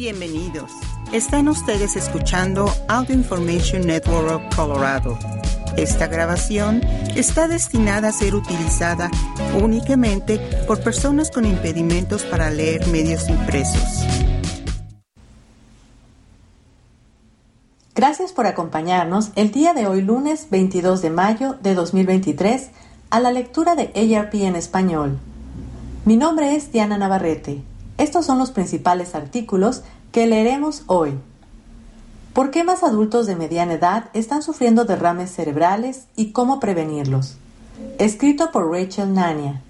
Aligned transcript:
Bienvenidos. 0.00 0.72
Están 1.12 1.46
ustedes 1.46 1.94
escuchando 1.94 2.72
Audio 2.88 3.14
Information 3.14 3.86
Network 3.86 4.56
Colorado. 4.56 5.18
Esta 5.76 6.06
grabación 6.06 6.80
está 7.16 7.48
destinada 7.48 8.08
a 8.08 8.12
ser 8.12 8.34
utilizada 8.34 9.10
únicamente 9.62 10.38
por 10.66 10.82
personas 10.82 11.30
con 11.30 11.44
impedimentos 11.44 12.22
para 12.22 12.48
leer 12.48 12.86
medios 12.86 13.28
impresos. 13.28 14.06
Gracias 17.94 18.32
por 18.32 18.46
acompañarnos 18.46 19.32
el 19.34 19.50
día 19.50 19.74
de 19.74 19.86
hoy 19.86 20.00
lunes 20.00 20.48
22 20.48 21.02
de 21.02 21.10
mayo 21.10 21.58
de 21.60 21.74
2023 21.74 22.70
a 23.10 23.20
la 23.20 23.32
lectura 23.32 23.74
de 23.74 24.16
ARP 24.16 24.32
en 24.36 24.56
español. 24.56 25.18
Mi 26.06 26.16
nombre 26.16 26.56
es 26.56 26.72
Diana 26.72 26.96
Navarrete. 26.96 27.69
Estos 28.00 28.24
son 28.24 28.38
los 28.38 28.50
principales 28.50 29.14
artículos 29.14 29.82
que 30.10 30.26
leeremos 30.26 30.84
hoy. 30.86 31.18
¿Por 32.32 32.50
qué 32.50 32.64
más 32.64 32.82
adultos 32.82 33.26
de 33.26 33.36
mediana 33.36 33.74
edad 33.74 34.06
están 34.14 34.42
sufriendo 34.42 34.86
derrames 34.86 35.30
cerebrales 35.30 36.06
y 36.16 36.32
cómo 36.32 36.60
prevenirlos? 36.60 37.36
Escrito 37.98 38.52
por 38.52 38.72
Rachel 38.72 39.12
Nania. 39.12 39.60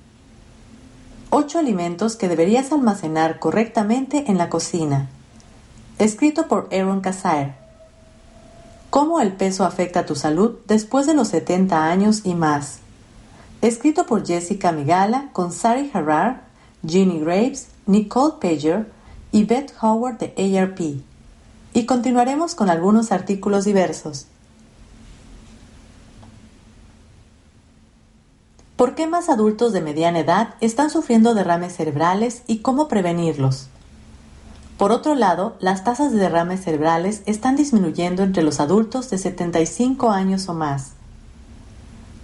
8 1.31 1.59
alimentos 1.59 2.15
que 2.15 2.29
deberías 2.29 2.71
almacenar 2.71 3.41
correctamente 3.41 4.31
en 4.31 4.39
la 4.39 4.49
cocina. 4.49 5.09
Escrito 5.99 6.47
por 6.47 6.69
Aaron 6.71 7.01
Kasair. 7.01 7.55
¿Cómo 8.91 9.21
el 9.21 9.33
peso 9.33 9.65
afecta 9.65 10.07
tu 10.07 10.15
salud 10.15 10.55
después 10.69 11.09
de 11.09 11.15
los 11.15 11.27
70 11.27 11.85
años 11.85 12.21
y 12.23 12.37
más? 12.37 12.79
Escrito 13.61 14.07
por 14.07 14.25
Jessica 14.25 14.71
Migala 14.71 15.31
con 15.33 15.51
Sari 15.51 15.91
Harrar, 15.93 16.45
Ginny 16.87 17.19
Graves 17.19 17.70
Nicole 17.87 18.35
Pager 18.41 18.91
y 19.33 19.45
Beth 19.45 19.73
Howard 19.81 20.19
de 20.19 20.59
ARP. 20.59 20.81
Y 21.73 21.87
continuaremos 21.87 22.55
con 22.55 22.69
algunos 22.69 23.13
artículos 23.13 23.65
diversos. 23.65 24.27
¿Por 28.77 28.95
qué 28.95 29.07
más 29.07 29.29
adultos 29.29 29.73
de 29.73 29.83
mediana 29.83 30.21
edad 30.21 30.55
están 30.61 30.91
sufriendo 30.91 31.35
derrames 31.35 31.77
cerebrales 31.77 32.43
y 32.47 32.59
cómo 32.59 32.89
prevenirlos? 32.89 33.69
Por 34.79 34.93
otro 34.93 35.15
lado, 35.15 35.57
las 35.61 35.85
tasas 35.85 36.13
de 36.13 36.19
derrames 36.19 36.65
cerebrales 36.65 37.23
están 37.27 37.57
disminuyendo 37.57 38.23
entre 38.23 38.43
los 38.43 38.59
adultos 38.59 39.11
de 39.11 39.19
75 39.19 40.11
años 40.11 40.49
o 40.49 40.55
más. 40.55 40.93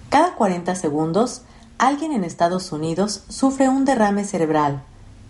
Cada 0.09 0.35
40 0.35 0.75
segundos, 0.77 1.43
alguien 1.77 2.13
en 2.13 2.25
Estados 2.25 2.73
Unidos 2.73 3.25
sufre 3.29 3.69
un 3.69 3.85
derrame 3.85 4.25
cerebral 4.25 4.83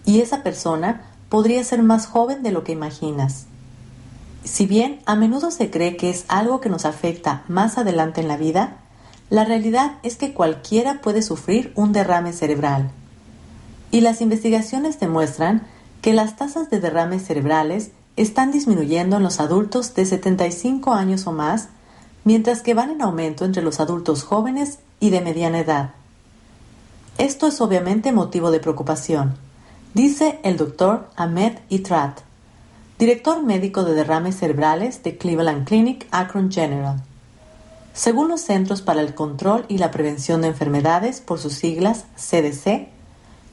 y 0.07 0.21
esa 0.21 0.43
persona 0.43 1.03
podría 1.29 1.62
ser 1.65 1.83
más 1.83 2.07
joven 2.07 2.43
de 2.43 2.53
lo 2.53 2.65
que 2.65 2.73
imaginas. 2.73 3.47
Si 4.45 4.65
bien 4.65 5.01
a 5.05 5.17
menudo 5.17 5.51
se 5.51 5.71
cree 5.71 5.97
que 5.97 6.09
es 6.09 6.25
algo 6.29 6.61
que 6.61 6.71
nos 6.71 6.85
afecta 6.87 7.43
más 7.49 7.77
adelante 7.77 8.21
en 8.21 8.29
la 8.29 8.37
vida, 8.37 8.79
la 9.29 9.45
realidad 9.45 9.99
es 10.05 10.17
que 10.17 10.33
cualquiera 10.33 11.01
puede 11.01 11.21
sufrir 11.21 11.73
un 11.75 11.93
derrame 11.93 12.33
cerebral. 12.33 12.91
Y 13.91 14.01
las 14.01 14.21
investigaciones 14.21 15.01
demuestran 15.01 15.67
que 16.01 16.15
las 16.15 16.37
tasas 16.37 16.71
de 16.71 16.79
derrames 16.79 17.27
cerebrales 17.27 17.91
están 18.17 18.53
disminuyendo 18.53 19.17
en 19.17 19.25
los 19.25 19.41
adultos 19.41 19.95
de 19.95 20.07
75 20.07 20.95
años 20.95 21.27
o 21.27 21.33
más, 21.33 21.69
mientras 22.25 22.62
que 22.62 22.75
van 22.75 22.91
en 22.91 23.03
aumento 23.03 23.45
entre 23.45 23.62
los 23.62 23.81
adultos 23.81 24.23
jóvenes 24.23 24.79
y 25.01 25.11
de 25.11 25.21
mediana 25.21 25.59
edad. 25.59 25.91
Esto 27.19 27.49
es 27.49 27.61
obviamente 27.61 28.12
motivo 28.12 28.53
de 28.53 28.61
preocupación 28.61 29.45
dice 29.97 30.39
el 30.42 30.58
doctor 30.58 31.08
Ahmed 31.16 31.55
Itrat, 31.70 32.20
director 32.98 33.42
médico 33.42 33.83
de 33.83 33.94
derrames 33.94 34.36
cerebrales 34.36 35.03
de 35.03 35.16
Cleveland 35.16 35.66
Clinic 35.66 36.06
Akron 36.11 36.53
General. 36.53 37.03
Según 37.94 38.28
los 38.28 38.42
Centros 38.42 38.83
para 38.83 39.00
el 39.00 39.14
Control 39.14 39.64
y 39.69 39.78
la 39.78 39.91
Prevención 39.91 40.43
de 40.43 40.48
Enfermedades, 40.48 41.22
por 41.22 41.38
sus 41.38 41.54
siglas 41.54 42.04
CDC, 42.16 42.88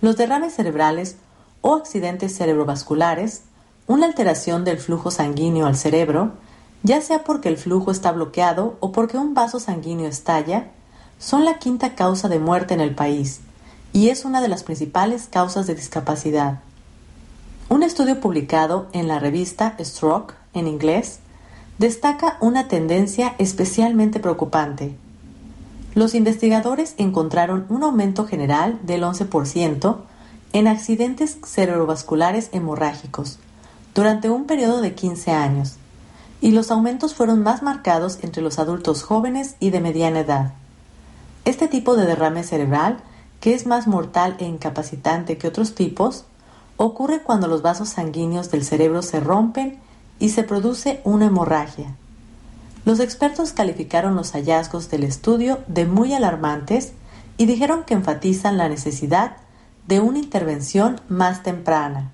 los 0.01 0.18
derrames 0.18 0.53
cerebrales 0.53 1.16
o 1.62 1.75
accidentes 1.75 2.35
cerebrovasculares, 2.35 3.44
una 3.88 4.06
alteración 4.06 4.66
del 4.66 4.79
flujo 4.79 5.12
sanguíneo 5.12 5.66
al 5.66 5.78
cerebro, 5.78 6.34
ya 6.84 7.00
sea 7.00 7.23
porque 7.23 7.47
el 7.47 7.56
flujo 7.56 7.89
está 7.89 8.12
bloqueado 8.12 8.75
o 8.81 8.91
porque 8.91 9.18
un 9.18 9.34
vaso 9.34 9.62
sanguíneo 9.62 10.09
estalla, 10.09 10.72
son 11.19 11.45
la 11.45 11.57
quinta 11.57 11.95
causa 11.95 12.28
de 12.28 12.39
muerte 12.39 12.73
en 12.73 12.81
el 12.81 12.94
país 12.94 13.39
y 13.94 14.09
es 14.09 14.26
una 14.26 14.42
de 14.42 14.48
las 14.48 14.64
principales 14.64 15.28
causas 15.30 15.68
de 15.68 15.76
discapacidad. 15.76 16.59
Un 17.70 17.84
estudio 17.84 18.20
publicado 18.20 18.88
en 18.92 19.08
la 19.08 19.20
revista 19.20 19.76
Stroke, 19.80 20.34
en 20.54 20.68
inglés, 20.68 21.20
destaca 21.78 22.38
una 22.42 22.68
tendencia 22.68 23.36
especialmente 23.38 24.20
preocupante. 24.20 24.96
Los 25.96 26.16
investigadores 26.16 26.96
encontraron 26.98 27.66
un 27.70 27.84
aumento 27.84 28.26
general 28.26 28.80
del 28.84 29.04
11% 29.04 29.98
en 30.54 30.68
accidentes 30.68 31.38
cerebrovasculares 31.46 32.50
hemorrágicos 32.52 33.38
durante 33.94 34.30
un 34.30 34.46
periodo 34.46 34.81
de 34.81 34.96
15 34.96 35.31
años, 35.31 35.75
y 36.42 36.52
los 36.52 36.72
aumentos 36.72 37.14
fueron 37.14 37.44
más 37.44 37.62
marcados 37.62 38.20
entre 38.22 38.42
los 38.42 38.58
adultos 38.58 39.04
jóvenes 39.04 39.56
y 39.60 39.70
de 39.70 39.80
mediana 39.80 40.22
edad. 40.22 40.54
Este 41.46 41.68
tipo 41.68 41.96
de 41.96 42.06
derrame 42.06 42.44
cerebral 42.44 42.98
que 43.44 43.54
es 43.54 43.66
más 43.66 43.88
mortal 43.88 44.38
e 44.40 44.46
incapacitante 44.46 45.38
que 45.38 45.50
otros 45.50 45.76
tipos, 45.76 46.24
ocurre 46.78 47.24
cuando 47.24 47.50
los 47.50 47.62
vasos 47.62 47.90
sanguíneos 47.90 48.50
del 48.52 48.64
cerebro 48.64 49.02
se 49.02 49.20
rompen 49.20 49.80
y 50.18 50.30
se 50.30 50.44
produce 50.44 51.02
una 51.04 51.26
hemorragia. 51.26 51.94
Los 52.86 53.02
expertos 53.02 53.52
calificaron 53.52 54.16
los 54.16 54.31
hallazgos 54.31 54.90
del 54.90 55.04
estudio 55.04 55.59
de 55.68 55.86
muy 55.86 56.14
alarmantes 56.14 56.94
y 57.36 57.46
dijeron 57.46 57.84
que 57.84 57.96
enfatizan 57.96 58.56
la 58.56 58.70
necesidad 58.70 59.36
de 59.88 60.00
una 60.00 60.20
intervención 60.20 61.02
más 61.10 61.44
temprana. 61.44 62.12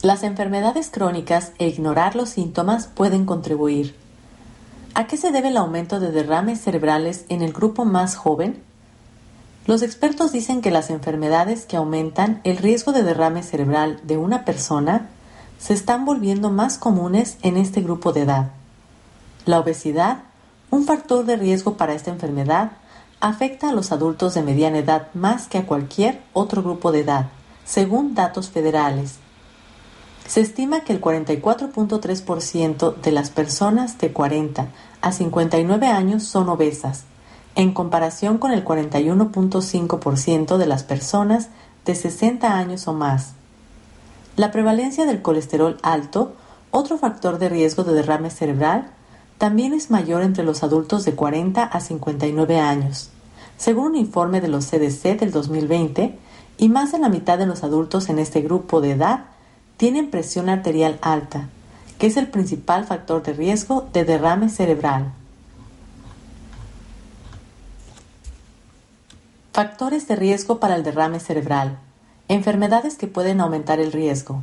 Las 0.00 0.22
enfermedades 0.22 0.90
crónicas 0.92 1.50
e 1.58 1.66
ignorar 1.66 2.14
los 2.14 2.28
síntomas 2.28 2.86
pueden 2.86 3.26
contribuir. 3.26 3.96
¿A 4.94 5.08
qué 5.08 5.16
se 5.16 5.32
debe 5.32 5.48
el 5.48 5.56
aumento 5.56 5.98
de 5.98 6.12
derrames 6.12 6.60
cerebrales 6.60 7.24
en 7.28 7.42
el 7.42 7.52
grupo 7.52 7.84
más 7.84 8.14
joven? 8.14 8.62
Los 9.64 9.82
expertos 9.82 10.32
dicen 10.32 10.60
que 10.60 10.72
las 10.72 10.90
enfermedades 10.90 11.66
que 11.66 11.76
aumentan 11.76 12.40
el 12.42 12.56
riesgo 12.56 12.90
de 12.90 13.04
derrame 13.04 13.44
cerebral 13.44 14.00
de 14.02 14.16
una 14.16 14.44
persona 14.44 15.08
se 15.60 15.72
están 15.72 16.04
volviendo 16.04 16.50
más 16.50 16.78
comunes 16.78 17.38
en 17.42 17.56
este 17.56 17.80
grupo 17.80 18.12
de 18.12 18.22
edad. 18.22 18.50
La 19.44 19.60
obesidad, 19.60 20.24
un 20.70 20.84
factor 20.84 21.24
de 21.24 21.36
riesgo 21.36 21.76
para 21.76 21.94
esta 21.94 22.10
enfermedad, 22.10 22.72
afecta 23.20 23.68
a 23.68 23.72
los 23.72 23.92
adultos 23.92 24.34
de 24.34 24.42
mediana 24.42 24.78
edad 24.78 25.06
más 25.14 25.46
que 25.46 25.58
a 25.58 25.66
cualquier 25.66 26.20
otro 26.32 26.64
grupo 26.64 26.90
de 26.90 27.00
edad, 27.00 27.28
según 27.64 28.16
datos 28.16 28.50
federales. 28.50 29.18
Se 30.26 30.40
estima 30.40 30.80
que 30.80 30.92
el 30.92 31.00
44.3% 31.00 32.96
de 32.96 33.12
las 33.12 33.30
personas 33.30 33.96
de 33.98 34.12
40 34.12 34.66
a 35.00 35.12
59 35.12 35.86
años 35.86 36.24
son 36.24 36.48
obesas 36.48 37.04
en 37.54 37.72
comparación 37.72 38.38
con 38.38 38.52
el 38.52 38.64
41.5% 38.64 40.56
de 40.56 40.66
las 40.66 40.84
personas 40.84 41.48
de 41.84 41.94
60 41.94 42.56
años 42.56 42.88
o 42.88 42.94
más. 42.94 43.32
La 44.36 44.50
prevalencia 44.50 45.04
del 45.04 45.20
colesterol 45.20 45.78
alto, 45.82 46.32
otro 46.70 46.96
factor 46.96 47.38
de 47.38 47.48
riesgo 47.48 47.84
de 47.84 47.92
derrame 47.92 48.30
cerebral, 48.30 48.90
también 49.38 49.74
es 49.74 49.90
mayor 49.90 50.22
entre 50.22 50.44
los 50.44 50.62
adultos 50.62 51.04
de 51.04 51.14
40 51.14 51.64
a 51.64 51.80
59 51.80 52.58
años. 52.58 53.10
Según 53.58 53.88
un 53.88 53.96
informe 53.96 54.40
de 54.40 54.48
los 54.48 54.66
CDC 54.66 55.18
del 55.18 55.32
2020, 55.32 56.18
y 56.58 56.68
más 56.68 56.92
de 56.92 56.98
la 56.98 57.08
mitad 57.08 57.38
de 57.38 57.46
los 57.46 57.64
adultos 57.64 58.08
en 58.08 58.18
este 58.18 58.40
grupo 58.40 58.80
de 58.80 58.92
edad 58.92 59.24
tienen 59.76 60.10
presión 60.10 60.48
arterial 60.48 60.98
alta, 61.02 61.48
que 61.98 62.06
es 62.06 62.16
el 62.16 62.28
principal 62.28 62.84
factor 62.84 63.22
de 63.22 63.32
riesgo 63.32 63.88
de 63.92 64.04
derrame 64.04 64.48
cerebral. 64.48 65.12
Factores 69.54 70.08
de 70.08 70.16
riesgo 70.16 70.60
para 70.60 70.76
el 70.76 70.82
derrame 70.82 71.20
cerebral. 71.20 71.78
Enfermedades 72.28 72.96
que 72.96 73.06
pueden 73.06 73.42
aumentar 73.42 73.80
el 73.80 73.92
riesgo. 73.92 74.42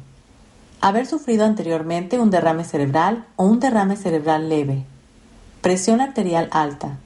Haber 0.82 1.08
sufrido 1.08 1.46
anteriormente 1.46 2.20
un 2.20 2.30
derrame 2.30 2.64
cerebral 2.64 3.26
o 3.36 3.46
un 3.46 3.60
derrame 3.60 3.96
cerebral 3.96 4.50
leve. 4.50 4.86
Presión 5.62 6.00
arterial 6.00 6.48
alta. 6.52 7.00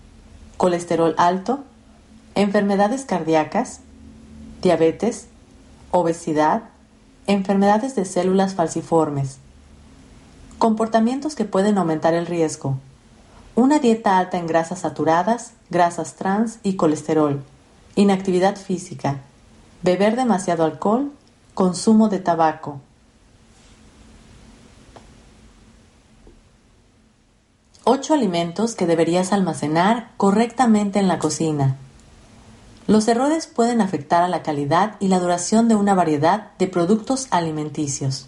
Colesterol 0.57 1.15
alto. 1.17 1.63
Enfermedades 2.35 3.05
cardíacas. 3.05 3.79
Diabetes. 4.61 5.27
Obesidad. 5.91 6.63
Enfermedades 7.25 7.95
de 7.95 8.03
células 8.03 8.53
falciformes. 8.53 9.37
Comportamientos 10.57 11.35
que 11.35 11.45
pueden 11.45 11.77
aumentar 11.77 12.13
el 12.13 12.25
riesgo. 12.25 12.79
Una 13.55 13.79
dieta 13.79 14.17
alta 14.17 14.37
en 14.37 14.47
grasas 14.47 14.79
saturadas, 14.79 15.53
grasas 15.69 16.15
trans 16.15 16.59
y 16.63 16.75
colesterol 16.75 17.45
Inactividad 17.95 18.55
física. 18.55 19.19
Beber 19.83 20.15
demasiado 20.15 20.63
alcohol. 20.63 21.11
Consumo 21.53 22.09
de 22.09 22.17
tabaco. 22.17 22.81
Ocho 27.83 28.15
alimentos 28.15 28.73
que 28.73 28.87
deberías 28.87 29.31
almacenar 29.31 30.09
correctamente 30.17 30.97
en 30.97 31.07
la 31.07 31.19
cocina. 31.19 31.75
Los 32.87 33.07
errores 33.07 33.45
pueden 33.45 33.81
afectar 33.81 34.23
a 34.23 34.27
la 34.27 34.41
calidad 34.41 34.95
y 34.99 35.09
la 35.09 35.19
duración 35.19 35.67
de 35.67 35.75
una 35.75 35.93
variedad 35.93 36.51
de 36.57 36.67
productos 36.67 37.27
alimenticios. 37.29 38.25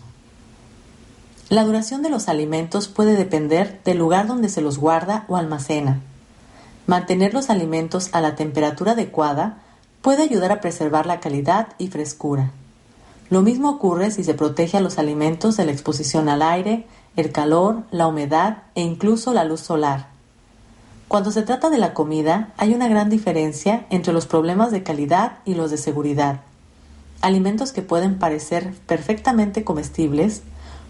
La 1.50 1.64
duración 1.64 2.04
de 2.04 2.10
los 2.10 2.30
alimentos 2.30 2.88
puede 2.88 3.16
depender 3.16 3.82
del 3.84 3.98
lugar 3.98 4.28
donde 4.28 4.50
se 4.50 4.62
los 4.62 4.78
guarda 4.78 5.26
o 5.28 5.38
almacena. 5.38 6.02
Mantener 6.88 7.34
los 7.34 7.50
alimentos 7.50 8.10
a 8.12 8.22
la 8.22 8.36
temperatura 8.36 8.92
adecuada 8.92 9.58
puede 10.02 10.22
ayudar 10.22 10.52
a 10.52 10.62
preservar 10.62 11.08
la 11.08 11.20
calidad 11.20 11.70
y 11.80 11.88
frescura. 11.88 12.52
Lo 13.32 13.42
mismo 13.42 13.70
ocurre 13.70 14.12
si 14.12 14.24
se 14.24 14.36
protege 14.36 14.78
a 14.78 14.82
los 14.82 15.00
alimentos 15.00 15.58
de 15.58 15.66
la 15.66 15.72
exposición 15.72 16.30
al 16.30 16.44
aire, 16.44 16.86
el 17.16 17.32
calor, 17.32 17.84
la 17.90 18.06
humedad 18.06 18.64
e 18.76 18.82
incluso 18.82 19.34
la 19.34 19.46
luz 19.46 19.62
solar. 19.62 20.10
Cuando 21.08 21.32
se 21.32 21.42
trata 21.42 21.72
de 21.72 21.80
la 21.80 21.96
comida, 21.96 22.54
hay 22.58 22.76
una 22.76 22.88
gran 22.88 23.10
diferencia 23.10 23.88
entre 23.90 24.14
los 24.14 24.28
problemas 24.28 24.72
de 24.72 24.84
calidad 24.84 25.40
y 25.44 25.56
los 25.56 25.72
de 25.72 25.78
seguridad. 25.78 26.42
Alimentos 27.22 27.72
que 27.72 27.82
pueden 27.82 28.20
parecer 28.20 28.74
perfectamente 28.86 29.64
comestibles 29.64 30.44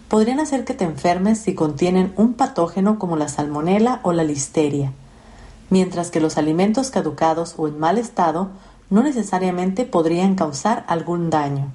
podrían 0.08 0.40
hacer 0.40 0.64
que 0.64 0.74
te 0.74 0.84
enfermes 0.84 1.38
si 1.38 1.54
contienen 1.54 2.12
un 2.16 2.34
patógeno 2.34 2.98
como 2.98 3.16
la 3.16 3.28
salmonela 3.28 4.00
o 4.02 4.12
la 4.12 4.24
listeria, 4.24 4.92
mientras 5.70 6.10
que 6.10 6.20
los 6.20 6.38
alimentos 6.38 6.90
caducados 6.90 7.54
o 7.56 7.68
en 7.68 7.78
mal 7.78 7.98
estado 7.98 8.50
no 8.90 9.02
necesariamente 9.02 9.84
podrían 9.84 10.34
causar 10.34 10.84
algún 10.88 11.30
daño. 11.30 11.72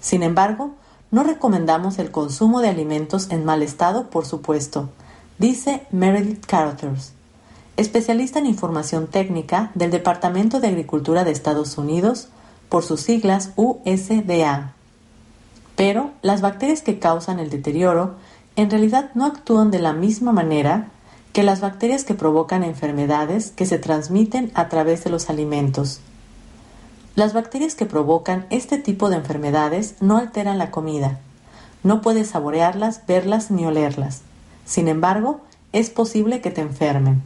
Sin 0.00 0.22
embargo, 0.22 0.72
no 1.10 1.24
recomendamos 1.24 1.98
el 1.98 2.10
consumo 2.10 2.60
de 2.60 2.68
alimentos 2.68 3.30
en 3.30 3.44
mal 3.44 3.62
estado, 3.62 4.10
por 4.10 4.26
supuesto, 4.26 4.90
dice 5.38 5.86
Meredith 5.90 6.46
Carothers, 6.46 7.12
especialista 7.76 8.38
en 8.38 8.46
información 8.46 9.08
técnica 9.08 9.72
del 9.74 9.90
Departamento 9.90 10.60
de 10.60 10.68
Agricultura 10.68 11.24
de 11.24 11.32
Estados 11.32 11.78
Unidos, 11.78 12.28
por 12.68 12.84
sus 12.84 13.00
siglas 13.00 13.50
USDA. 13.56 14.74
Pero 15.74 16.12
las 16.22 16.40
bacterias 16.40 16.82
que 16.82 17.00
causan 17.00 17.40
el 17.40 17.50
deterioro 17.50 18.14
en 18.54 18.70
realidad 18.70 19.10
no 19.14 19.26
actúan 19.26 19.70
de 19.70 19.80
la 19.80 19.92
misma 19.92 20.30
manera 20.30 20.90
que 21.32 21.42
las 21.42 21.60
bacterias 21.60 22.04
que 22.04 22.14
provocan 22.14 22.64
enfermedades 22.64 23.52
que 23.52 23.66
se 23.66 23.78
transmiten 23.78 24.50
a 24.54 24.68
través 24.68 25.04
de 25.04 25.10
los 25.10 25.30
alimentos. 25.30 26.00
Las 27.14 27.32
bacterias 27.32 27.74
que 27.74 27.86
provocan 27.86 28.46
este 28.50 28.78
tipo 28.78 29.10
de 29.10 29.16
enfermedades 29.16 29.96
no 30.00 30.16
alteran 30.16 30.58
la 30.58 30.70
comida. 30.70 31.20
No 31.82 32.02
puedes 32.02 32.28
saborearlas, 32.28 33.06
verlas 33.06 33.50
ni 33.50 33.64
olerlas. 33.64 34.22
Sin 34.64 34.88
embargo, 34.88 35.40
es 35.72 35.90
posible 35.90 36.40
que 36.40 36.50
te 36.50 36.60
enfermen. 36.60 37.22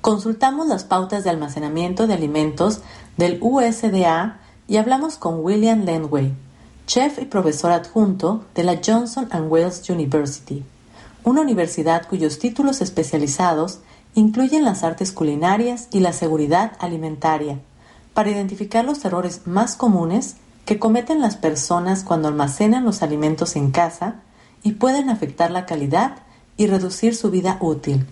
Consultamos 0.00 0.68
las 0.68 0.84
pautas 0.84 1.24
de 1.24 1.30
almacenamiento 1.30 2.06
de 2.06 2.14
alimentos 2.14 2.80
del 3.16 3.38
USDA 3.40 4.38
y 4.68 4.76
hablamos 4.76 5.16
con 5.16 5.44
William 5.44 5.84
Lenway, 5.84 6.32
chef 6.86 7.18
y 7.20 7.24
profesor 7.24 7.72
adjunto 7.72 8.44
de 8.54 8.62
la 8.62 8.80
Johnson⁇ 8.84 9.28
Wales 9.48 9.88
University, 9.90 10.64
una 11.26 11.40
universidad 11.40 12.06
cuyos 12.06 12.38
títulos 12.38 12.80
especializados 12.80 13.80
incluyen 14.14 14.64
las 14.64 14.84
artes 14.84 15.10
culinarias 15.10 15.88
y 15.90 15.98
la 15.98 16.12
seguridad 16.12 16.74
alimentaria, 16.78 17.58
para 18.14 18.30
identificar 18.30 18.84
los 18.84 19.04
errores 19.04 19.40
más 19.44 19.74
comunes 19.74 20.36
que 20.64 20.78
cometen 20.78 21.20
las 21.20 21.36
personas 21.36 22.04
cuando 22.04 22.28
almacenan 22.28 22.84
los 22.84 23.02
alimentos 23.02 23.56
en 23.56 23.72
casa 23.72 24.22
y 24.62 24.74
pueden 24.74 25.10
afectar 25.10 25.50
la 25.50 25.66
calidad 25.66 26.18
y 26.56 26.68
reducir 26.68 27.16
su 27.16 27.32
vida 27.32 27.58
útil. 27.60 28.06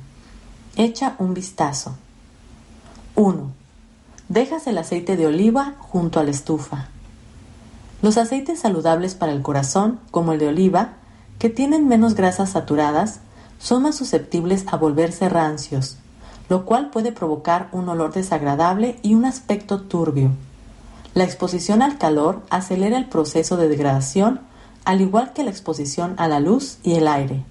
Echa 0.74 1.14
un 1.20 1.34
vistazo. 1.34 1.94
1. 3.14 3.48
Dejas 4.28 4.66
el 4.66 4.76
aceite 4.76 5.16
de 5.16 5.28
oliva 5.28 5.76
junto 5.78 6.18
a 6.18 6.24
la 6.24 6.32
estufa. 6.32 6.88
Los 8.02 8.18
aceites 8.18 8.58
saludables 8.58 9.14
para 9.14 9.30
el 9.30 9.40
corazón, 9.40 10.00
como 10.10 10.32
el 10.32 10.40
de 10.40 10.48
oliva, 10.48 10.94
que 11.44 11.50
tienen 11.50 11.86
menos 11.86 12.14
grasas 12.14 12.52
saturadas, 12.52 13.20
son 13.58 13.82
más 13.82 13.96
susceptibles 13.96 14.64
a 14.68 14.78
volverse 14.78 15.28
rancios, 15.28 15.98
lo 16.48 16.64
cual 16.64 16.88
puede 16.88 17.12
provocar 17.12 17.68
un 17.70 17.86
olor 17.90 18.14
desagradable 18.14 18.98
y 19.02 19.14
un 19.14 19.26
aspecto 19.26 19.82
turbio. 19.82 20.30
La 21.12 21.24
exposición 21.24 21.82
al 21.82 21.98
calor 21.98 22.40
acelera 22.48 22.96
el 22.96 23.10
proceso 23.10 23.58
de 23.58 23.68
degradación, 23.68 24.40
al 24.86 25.02
igual 25.02 25.34
que 25.34 25.44
la 25.44 25.50
exposición 25.50 26.14
a 26.16 26.28
la 26.28 26.40
luz 26.40 26.78
y 26.82 26.94
el 26.94 27.06
aire. 27.06 27.44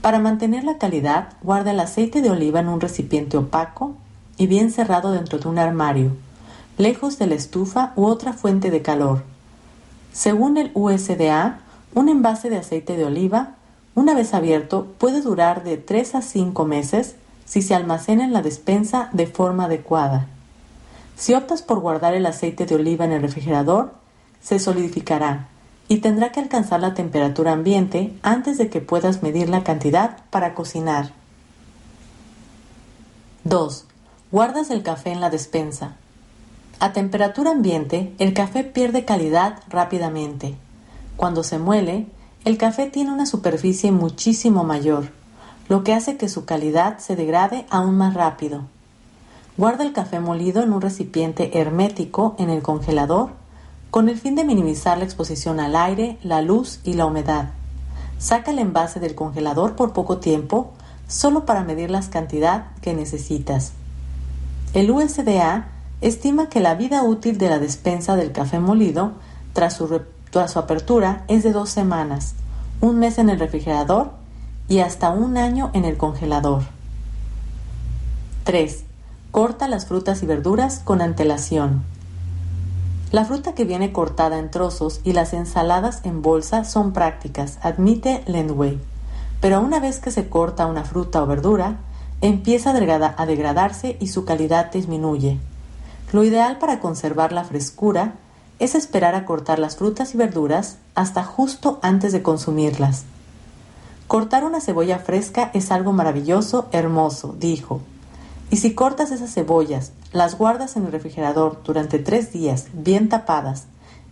Para 0.00 0.18
mantener 0.18 0.64
la 0.64 0.78
calidad, 0.78 1.34
guarda 1.42 1.72
el 1.72 1.80
aceite 1.80 2.22
de 2.22 2.30
oliva 2.30 2.60
en 2.60 2.68
un 2.68 2.80
recipiente 2.80 3.36
opaco 3.36 3.94
y 4.38 4.46
bien 4.46 4.72
cerrado 4.72 5.12
dentro 5.12 5.38
de 5.38 5.46
un 5.46 5.58
armario, 5.58 6.12
lejos 6.78 7.18
de 7.18 7.26
la 7.26 7.34
estufa 7.34 7.92
u 7.94 8.06
otra 8.06 8.32
fuente 8.32 8.70
de 8.70 8.80
calor. 8.80 9.22
Según 10.14 10.56
el 10.56 10.70
USDA, 10.72 11.60
un 11.94 12.08
envase 12.08 12.50
de 12.50 12.58
aceite 12.58 12.96
de 12.96 13.04
oliva, 13.04 13.54
una 13.94 14.14
vez 14.14 14.34
abierto, 14.34 14.86
puede 14.98 15.22
durar 15.22 15.64
de 15.64 15.78
3 15.78 16.16
a 16.16 16.22
5 16.22 16.64
meses 16.66 17.16
si 17.46 17.62
se 17.62 17.74
almacena 17.74 18.24
en 18.24 18.32
la 18.32 18.42
despensa 18.42 19.08
de 19.12 19.26
forma 19.26 19.64
adecuada. 19.64 20.26
Si 21.16 21.32
optas 21.32 21.62
por 21.62 21.80
guardar 21.80 22.14
el 22.14 22.26
aceite 22.26 22.66
de 22.66 22.74
oliva 22.74 23.06
en 23.06 23.12
el 23.12 23.22
refrigerador, 23.22 23.94
se 24.42 24.58
solidificará 24.58 25.48
y 25.88 25.98
tendrá 25.98 26.32
que 26.32 26.40
alcanzar 26.40 26.80
la 26.80 26.94
temperatura 26.94 27.52
ambiente 27.52 28.12
antes 28.22 28.58
de 28.58 28.68
que 28.68 28.80
puedas 28.80 29.22
medir 29.22 29.48
la 29.48 29.64
cantidad 29.64 30.18
para 30.30 30.54
cocinar. 30.54 31.12
2. 33.44 33.84
Guardas 34.32 34.70
el 34.70 34.82
café 34.82 35.12
en 35.12 35.20
la 35.20 35.30
despensa. 35.30 35.96
A 36.80 36.92
temperatura 36.92 37.52
ambiente, 37.52 38.12
el 38.18 38.34
café 38.34 38.64
pierde 38.64 39.04
calidad 39.04 39.60
rápidamente. 39.68 40.56
Cuando 41.16 41.42
se 41.42 41.58
muele, 41.58 42.06
el 42.44 42.58
café 42.58 42.86
tiene 42.86 43.12
una 43.12 43.26
superficie 43.26 43.90
muchísimo 43.90 44.64
mayor, 44.64 45.10
lo 45.68 45.82
que 45.82 45.94
hace 45.94 46.16
que 46.16 46.28
su 46.28 46.44
calidad 46.44 46.98
se 46.98 47.16
degrade 47.16 47.66
aún 47.70 47.96
más 47.96 48.14
rápido. 48.14 48.62
Guarda 49.56 49.84
el 49.84 49.92
café 49.92 50.20
molido 50.20 50.62
en 50.62 50.72
un 50.72 50.82
recipiente 50.82 51.58
hermético 51.58 52.36
en 52.38 52.50
el 52.50 52.62
congelador 52.62 53.30
con 53.90 54.10
el 54.10 54.18
fin 54.18 54.34
de 54.34 54.44
minimizar 54.44 54.98
la 54.98 55.04
exposición 55.04 55.58
al 55.58 55.74
aire, 55.74 56.18
la 56.22 56.42
luz 56.42 56.80
y 56.84 56.92
la 56.92 57.06
humedad. 57.06 57.50
Saca 58.18 58.50
el 58.50 58.58
envase 58.58 59.00
del 59.00 59.14
congelador 59.14 59.74
por 59.74 59.94
poco 59.94 60.18
tiempo, 60.18 60.72
solo 61.08 61.46
para 61.46 61.64
medir 61.64 61.90
la 61.90 62.02
cantidad 62.02 62.66
que 62.82 62.92
necesitas. 62.92 63.72
El 64.74 64.90
USDA 64.90 65.68
estima 66.02 66.50
que 66.50 66.60
la 66.60 66.74
vida 66.74 67.02
útil 67.02 67.38
de 67.38 67.48
la 67.48 67.58
despensa 67.58 68.16
del 68.16 68.32
café 68.32 68.58
molido 68.58 69.12
tras 69.54 69.74
su, 69.74 70.02
tras 70.30 70.52
su 70.52 70.58
apertura 70.58 71.24
es 71.28 71.42
de 71.42 71.52
dos 71.52 71.70
semanas, 71.70 72.34
un 72.80 72.98
mes 72.98 73.18
en 73.18 73.30
el 73.30 73.38
refrigerador 73.38 74.10
y 74.68 74.80
hasta 74.80 75.10
un 75.10 75.36
año 75.36 75.70
en 75.72 75.84
el 75.84 75.96
congelador. 75.96 76.62
3. 78.44 78.84
Corta 79.30 79.68
las 79.68 79.86
frutas 79.86 80.22
y 80.22 80.26
verduras 80.26 80.80
con 80.84 81.00
antelación. 81.00 81.82
La 83.12 83.24
fruta 83.24 83.54
que 83.54 83.64
viene 83.64 83.92
cortada 83.92 84.38
en 84.38 84.50
trozos 84.50 85.00
y 85.04 85.12
las 85.12 85.32
ensaladas 85.32 86.00
en 86.04 86.22
bolsa 86.22 86.64
son 86.64 86.92
prácticas, 86.92 87.58
admite 87.62 88.22
Lendway. 88.26 88.80
Pero 89.40 89.60
una 89.60 89.78
vez 89.78 90.00
que 90.00 90.10
se 90.10 90.28
corta 90.28 90.66
una 90.66 90.84
fruta 90.84 91.22
o 91.22 91.26
verdura, 91.26 91.76
empieza 92.20 92.70
a 92.70 93.26
degradarse 93.26 93.96
y 94.00 94.08
su 94.08 94.24
calidad 94.24 94.72
disminuye. 94.72 95.38
Lo 96.12 96.24
ideal 96.24 96.58
para 96.58 96.80
conservar 96.80 97.32
la 97.32 97.44
frescura 97.44 98.14
es 98.58 98.74
esperar 98.74 99.14
a 99.14 99.24
cortar 99.24 99.58
las 99.58 99.76
frutas 99.76 100.14
y 100.14 100.18
verduras 100.18 100.78
hasta 100.94 101.24
justo 101.24 101.78
antes 101.82 102.12
de 102.12 102.22
consumirlas. 102.22 103.04
Cortar 104.06 104.44
una 104.44 104.60
cebolla 104.60 104.98
fresca 104.98 105.50
es 105.52 105.70
algo 105.70 105.92
maravilloso, 105.92 106.68
hermoso, 106.72 107.34
dijo. 107.38 107.80
Y 108.50 108.58
si 108.58 108.74
cortas 108.74 109.10
esas 109.10 109.34
cebollas, 109.34 109.92
las 110.12 110.38
guardas 110.38 110.76
en 110.76 110.86
el 110.86 110.92
refrigerador 110.92 111.60
durante 111.64 111.98
tres 111.98 112.32
días, 112.32 112.68
bien 112.72 113.08
tapadas, 113.08 113.64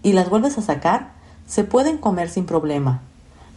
y 0.03 0.13
las 0.13 0.29
vuelves 0.29 0.59
a 0.59 0.63
sacar, 0.63 1.13
se 1.47 1.65
pueden 1.65 1.99
comer 1.99 2.29
sin 2.29 2.45
problema. 2.45 3.01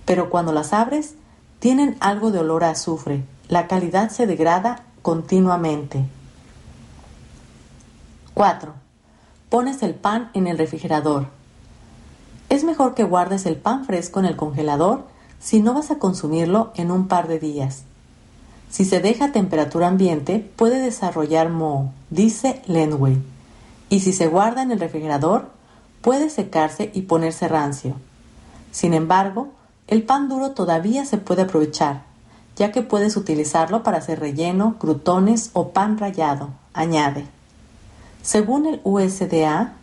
Pero 0.05 0.29
cuando 0.29 0.53
las 0.53 0.73
abres, 0.73 1.15
tienen 1.59 1.97
algo 1.99 2.31
de 2.31 2.39
olor 2.39 2.63
a 2.63 2.69
azufre. 2.69 3.23
La 3.49 3.67
calidad 3.67 4.09
se 4.11 4.27
degrada 4.27 4.83
continuamente. 5.01 6.05
4. 8.35 8.86
Pones 9.49 9.81
el 9.81 9.95
pan 9.95 10.29
en 10.33 10.45
el 10.47 10.57
refrigerador. 10.57 11.27
Es 12.49 12.65
mejor 12.65 12.95
que 12.95 13.05
guardes 13.05 13.45
el 13.45 13.55
pan 13.55 13.85
fresco 13.85 14.19
en 14.19 14.25
el 14.25 14.35
congelador 14.35 15.05
si 15.39 15.61
no 15.61 15.73
vas 15.73 15.89
a 15.89 15.99
consumirlo 15.99 16.71
en 16.75 16.91
un 16.91 17.07
par 17.07 17.29
de 17.29 17.39
días. 17.39 17.83
Si 18.69 18.83
se 18.83 18.99
deja 18.99 19.25
a 19.25 19.31
temperatura 19.31 19.87
ambiente, 19.87 20.39
puede 20.57 20.81
desarrollar 20.81 21.49
moho, 21.49 21.91
dice 22.09 22.61
Lenway. 22.67 23.17
Y 23.89 24.01
si 24.01 24.11
se 24.11 24.27
guarda 24.27 24.63
en 24.63 24.71
el 24.71 24.81
refrigerador, 24.81 25.47
puede 26.01 26.29
secarse 26.29 26.91
y 26.93 27.03
ponerse 27.03 27.47
rancio. 27.47 27.95
Sin 28.71 28.93
embargo, 28.93 29.47
el 29.87 30.03
pan 30.03 30.27
duro 30.27 30.51
todavía 30.51 31.05
se 31.05 31.17
puede 31.17 31.43
aprovechar, 31.43 32.03
ya 32.57 32.73
que 32.73 32.81
puedes 32.81 33.15
utilizarlo 33.15 33.81
para 33.83 33.99
hacer 33.99 34.19
relleno, 34.19 34.75
crutones 34.77 35.51
o 35.53 35.69
pan 35.69 35.97
rallado, 35.97 36.49
añade. 36.73 37.36
Según 38.21 38.65
el 38.65 38.81
USDA, 38.83 39.73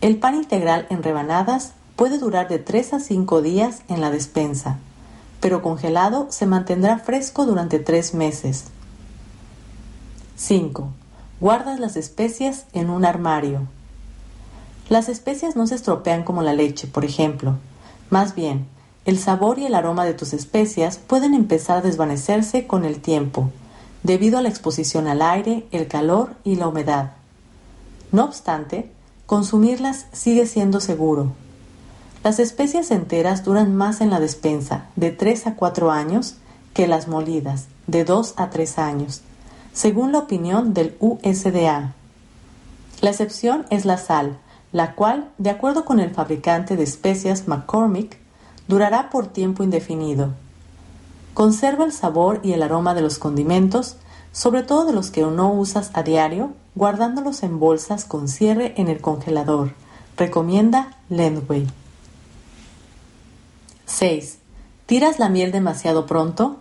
el 0.00 0.16
pan 0.18 0.34
integral 0.34 0.86
en 0.90 1.02
rebanadas 1.02 1.72
puede 1.96 2.18
durar 2.18 2.48
de 2.48 2.58
3 2.58 2.94
a 2.94 3.00
5 3.00 3.42
días 3.42 3.82
en 3.88 4.00
la 4.00 4.10
despensa, 4.10 4.78
pero 5.40 5.62
congelado 5.62 6.26
se 6.30 6.46
mantendrá 6.46 6.98
fresco 6.98 7.46
durante 7.46 7.78
3 7.78 8.14
meses. 8.14 8.64
5. 10.36 10.88
Guardas 11.40 11.78
las 11.78 11.96
especias 11.96 12.66
en 12.72 12.90
un 12.90 13.04
armario. 13.04 13.62
Las 14.88 15.08
especias 15.08 15.56
no 15.56 15.66
se 15.66 15.76
estropean 15.76 16.24
como 16.24 16.42
la 16.42 16.52
leche, 16.52 16.86
por 16.86 17.04
ejemplo. 17.04 17.56
Más 18.10 18.34
bien, 18.34 18.66
el 19.04 19.18
sabor 19.18 19.58
y 19.58 19.66
el 19.66 19.74
aroma 19.74 20.04
de 20.04 20.14
tus 20.14 20.32
especias 20.32 20.98
pueden 20.98 21.34
empezar 21.34 21.78
a 21.78 21.82
desvanecerse 21.82 22.66
con 22.66 22.84
el 22.84 23.00
tiempo, 23.00 23.50
debido 24.02 24.38
a 24.38 24.42
la 24.42 24.48
exposición 24.48 25.06
al 25.06 25.22
aire, 25.22 25.66
el 25.70 25.88
calor 25.88 26.34
y 26.44 26.56
la 26.56 26.68
humedad. 26.68 27.12
No 28.14 28.26
obstante, 28.26 28.92
consumirlas 29.26 30.06
sigue 30.12 30.46
siendo 30.46 30.78
seguro. 30.78 31.32
Las 32.22 32.38
especias 32.38 32.92
enteras 32.92 33.42
duran 33.42 33.74
más 33.74 34.00
en 34.00 34.10
la 34.10 34.20
despensa, 34.20 34.86
de 34.94 35.10
3 35.10 35.48
a 35.48 35.56
4 35.56 35.90
años, 35.90 36.36
que 36.74 36.86
las 36.86 37.08
molidas, 37.08 37.66
de 37.88 38.04
2 38.04 38.34
a 38.36 38.50
3 38.50 38.78
años, 38.78 39.22
según 39.72 40.12
la 40.12 40.20
opinión 40.20 40.74
del 40.74 40.96
USDA. 41.00 41.94
La 43.00 43.10
excepción 43.10 43.66
es 43.70 43.84
la 43.84 43.98
sal, 43.98 44.38
la 44.70 44.94
cual, 44.94 45.28
de 45.38 45.50
acuerdo 45.50 45.84
con 45.84 45.98
el 45.98 46.10
fabricante 46.10 46.76
de 46.76 46.84
especias 46.84 47.48
McCormick, 47.48 48.16
durará 48.68 49.10
por 49.10 49.26
tiempo 49.26 49.64
indefinido. 49.64 50.34
Conserva 51.34 51.84
el 51.84 51.90
sabor 51.90 52.38
y 52.44 52.52
el 52.52 52.62
aroma 52.62 52.94
de 52.94 53.02
los 53.02 53.18
condimentos, 53.18 53.96
sobre 54.30 54.62
todo 54.62 54.86
de 54.86 54.92
los 54.92 55.10
que 55.10 55.22
no 55.22 55.52
usas 55.52 55.90
a 55.94 56.04
diario, 56.04 56.52
guardándolos 56.74 57.42
en 57.42 57.58
bolsas 57.58 58.04
con 58.04 58.28
cierre 58.28 58.74
en 58.76 58.88
el 58.88 59.00
congelador. 59.00 59.74
Recomienda 60.16 60.96
Lendway. 61.08 61.66
6. 63.86 64.38
¿Tiras 64.86 65.18
la 65.18 65.28
miel 65.28 65.52
demasiado 65.52 66.06
pronto? 66.06 66.56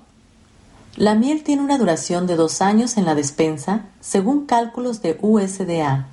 La 0.96 1.16
miel 1.16 1.44
tiene 1.44 1.64
una 1.64 1.78
duración 1.78 2.28
de 2.28 2.36
dos 2.36 2.62
años 2.62 2.98
en 2.98 3.06
la 3.06 3.16
despensa, 3.16 3.86
según 4.00 4.46
cálculos 4.46 5.02
de 5.02 5.18
USDA, 5.22 6.08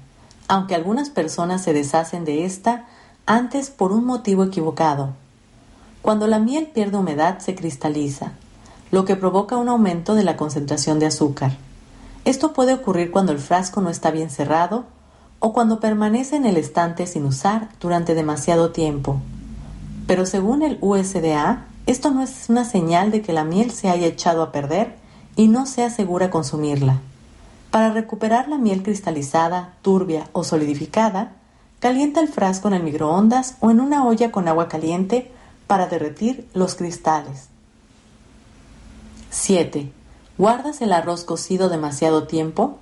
aunque 0.48 0.74
algunas 0.74 1.10
personas 1.10 1.62
se 1.62 1.74
deshacen 1.74 2.24
de 2.24 2.46
esta 2.46 2.86
antes 3.26 3.68
por 3.70 3.92
un 3.92 4.06
motivo 4.06 4.44
equivocado. 4.44 5.10
Cuando 6.00 6.26
la 6.26 6.38
miel 6.38 6.66
pierde 6.66 6.96
humedad 6.96 7.40
se 7.40 7.54
cristaliza, 7.54 8.32
lo 8.90 9.04
que 9.04 9.16
provoca 9.16 9.56
un 9.56 9.68
aumento 9.68 10.14
de 10.14 10.24
la 10.24 10.36
concentración 10.36 10.98
de 10.98 11.06
azúcar. 11.06 11.52
Esto 12.24 12.52
puede 12.52 12.74
ocurrir 12.74 13.10
cuando 13.10 13.32
el 13.32 13.38
frasco 13.38 13.80
no 13.80 13.90
está 13.90 14.10
bien 14.10 14.30
cerrado 14.30 14.84
o 15.38 15.52
cuando 15.52 15.80
permanece 15.80 16.36
en 16.36 16.44
el 16.44 16.56
estante 16.56 17.06
sin 17.06 17.24
usar 17.24 17.70
durante 17.80 18.14
demasiado 18.14 18.72
tiempo. 18.72 19.20
Pero 20.06 20.26
según 20.26 20.62
el 20.62 20.78
USDA, 20.80 21.66
esto 21.86 22.10
no 22.10 22.22
es 22.22 22.48
una 22.48 22.64
señal 22.64 23.10
de 23.10 23.22
que 23.22 23.32
la 23.32 23.44
miel 23.44 23.70
se 23.70 23.88
haya 23.88 24.06
echado 24.06 24.42
a 24.42 24.52
perder 24.52 24.96
y 25.34 25.48
no 25.48 25.64
sea 25.66 25.88
segura 25.88 26.30
consumirla. 26.30 27.00
Para 27.70 27.92
recuperar 27.92 28.48
la 28.48 28.58
miel 28.58 28.82
cristalizada, 28.82 29.74
turbia 29.80 30.28
o 30.32 30.44
solidificada, 30.44 31.32
calienta 31.78 32.20
el 32.20 32.28
frasco 32.28 32.68
en 32.68 32.74
el 32.74 32.82
microondas 32.82 33.56
o 33.60 33.70
en 33.70 33.80
una 33.80 34.04
olla 34.06 34.30
con 34.30 34.46
agua 34.48 34.68
caliente 34.68 35.30
para 35.66 35.86
derretir 35.86 36.48
los 36.52 36.74
cristales. 36.74 37.48
7. 39.30 39.99
¿Guardas 40.40 40.80
el 40.80 40.94
arroz 40.94 41.24
cocido 41.24 41.68
demasiado 41.68 42.26
tiempo? 42.26 42.78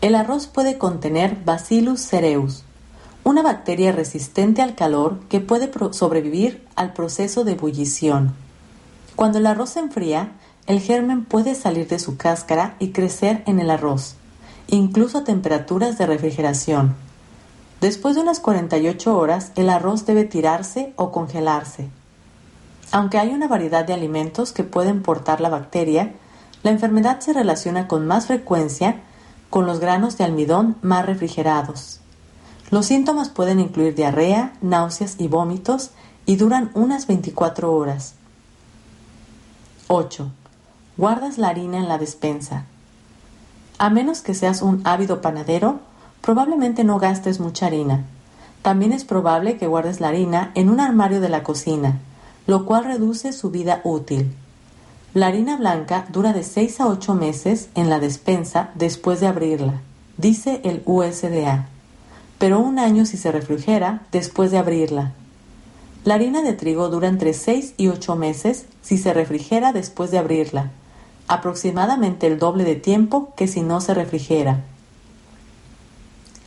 El 0.00 0.16
arroz 0.16 0.48
puede 0.48 0.78
contener 0.78 1.36
Bacillus 1.44 2.00
cereus, 2.00 2.64
una 3.22 3.40
bacteria 3.40 3.92
resistente 3.92 4.60
al 4.60 4.74
calor 4.74 5.20
que 5.28 5.38
puede 5.38 5.70
sobrevivir 5.92 6.66
al 6.74 6.92
proceso 6.92 7.44
de 7.44 7.52
ebullición. 7.52 8.34
Cuando 9.14 9.38
el 9.38 9.46
arroz 9.46 9.70
se 9.70 9.78
enfría, 9.78 10.32
el 10.66 10.80
germen 10.80 11.24
puede 11.24 11.54
salir 11.54 11.86
de 11.86 12.00
su 12.00 12.16
cáscara 12.16 12.74
y 12.80 12.90
crecer 12.90 13.44
en 13.46 13.60
el 13.60 13.70
arroz, 13.70 14.16
incluso 14.66 15.18
a 15.18 15.24
temperaturas 15.24 15.98
de 15.98 16.06
refrigeración. 16.06 16.96
Después 17.80 18.16
de 18.16 18.22
unas 18.22 18.40
48 18.40 19.16
horas, 19.16 19.52
el 19.54 19.70
arroz 19.70 20.04
debe 20.04 20.24
tirarse 20.24 20.94
o 20.96 21.12
congelarse. 21.12 21.90
Aunque 22.90 23.18
hay 23.18 23.28
una 23.28 23.46
variedad 23.46 23.84
de 23.84 23.92
alimentos 23.92 24.50
que 24.50 24.64
pueden 24.64 25.02
portar 25.02 25.40
la 25.40 25.48
bacteria, 25.48 26.12
la 26.62 26.70
enfermedad 26.70 27.20
se 27.20 27.32
relaciona 27.32 27.88
con 27.88 28.06
más 28.06 28.26
frecuencia 28.26 29.02
con 29.48 29.66
los 29.66 29.80
granos 29.80 30.16
de 30.16 30.24
almidón 30.24 30.76
más 30.82 31.06
refrigerados. 31.06 32.00
Los 32.70 32.86
síntomas 32.86 33.28
pueden 33.28 33.58
incluir 33.58 33.94
diarrea, 33.94 34.52
náuseas 34.60 35.16
y 35.18 35.26
vómitos 35.26 35.90
y 36.26 36.36
duran 36.36 36.70
unas 36.74 37.06
24 37.06 37.72
horas. 37.72 38.14
8. 39.88 40.30
Guardas 40.96 41.38
la 41.38 41.48
harina 41.48 41.78
en 41.78 41.88
la 41.88 41.98
despensa. 41.98 42.64
A 43.78 43.90
menos 43.90 44.20
que 44.20 44.34
seas 44.34 44.62
un 44.62 44.82
ávido 44.84 45.20
panadero, 45.20 45.80
Probablemente 46.20 46.84
no 46.84 46.98
gastes 46.98 47.40
mucha 47.40 47.66
harina. 47.66 48.04
También 48.62 48.92
es 48.92 49.04
probable 49.04 49.56
que 49.56 49.66
guardes 49.66 50.00
la 50.00 50.08
harina 50.08 50.52
en 50.54 50.68
un 50.68 50.80
armario 50.80 51.20
de 51.20 51.30
la 51.30 51.42
cocina, 51.42 51.98
lo 52.46 52.66
cual 52.66 52.84
reduce 52.84 53.32
su 53.32 53.50
vida 53.50 53.80
útil. 53.84 54.34
La 55.12 55.26
harina 55.26 55.56
blanca 55.56 56.06
dura 56.12 56.32
de 56.32 56.44
6 56.44 56.82
a 56.82 56.86
8 56.86 57.14
meses 57.14 57.68
en 57.74 57.90
la 57.90 57.98
despensa 57.98 58.70
después 58.76 59.18
de 59.18 59.26
abrirla, 59.26 59.80
dice 60.18 60.60
el 60.62 60.84
USDA, 60.86 61.66
pero 62.38 62.60
un 62.60 62.78
año 62.78 63.04
si 63.04 63.16
se 63.16 63.32
refrigera 63.32 64.02
después 64.12 64.52
de 64.52 64.58
abrirla. 64.58 65.10
La 66.04 66.14
harina 66.14 66.42
de 66.42 66.52
trigo 66.52 66.90
dura 66.90 67.08
entre 67.08 67.34
6 67.34 67.74
y 67.76 67.88
8 67.88 68.14
meses 68.14 68.66
si 68.82 68.98
se 68.98 69.12
refrigera 69.12 69.72
después 69.72 70.12
de 70.12 70.18
abrirla, 70.18 70.70
aproximadamente 71.26 72.28
el 72.28 72.38
doble 72.38 72.62
de 72.62 72.76
tiempo 72.76 73.32
que 73.34 73.48
si 73.48 73.62
no 73.62 73.80
se 73.80 73.94
refrigera. 73.94 74.60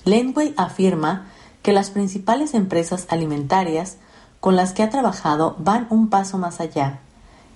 Lenway 0.05 0.53
afirma 0.55 1.27
que 1.63 1.73
las 1.73 1.89
principales 1.89 2.53
empresas 2.53 3.07
alimentarias 3.09 3.97
con 4.39 4.55
las 4.55 4.71
que 4.71 4.83
ha 4.83 4.89
trabajado 4.89 5.57
van 5.59 5.85
un 5.89 6.09
paso 6.09 6.37
más 6.37 6.61
allá 6.61 7.01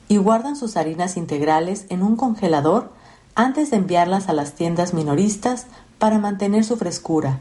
y 0.07 0.17
guardan 0.17 0.55
sus 0.55 0.77
harinas 0.77 1.17
integrales 1.17 1.85
en 1.89 2.03
un 2.03 2.15
congelador 2.15 2.91
antes 3.35 3.71
de 3.71 3.77
enviarlas 3.77 4.29
a 4.29 4.33
las 4.33 4.53
tiendas 4.53 4.93
minoristas 4.93 5.67
para 5.99 6.17
mantener 6.17 6.63
su 6.63 6.77
frescura. 6.77 7.39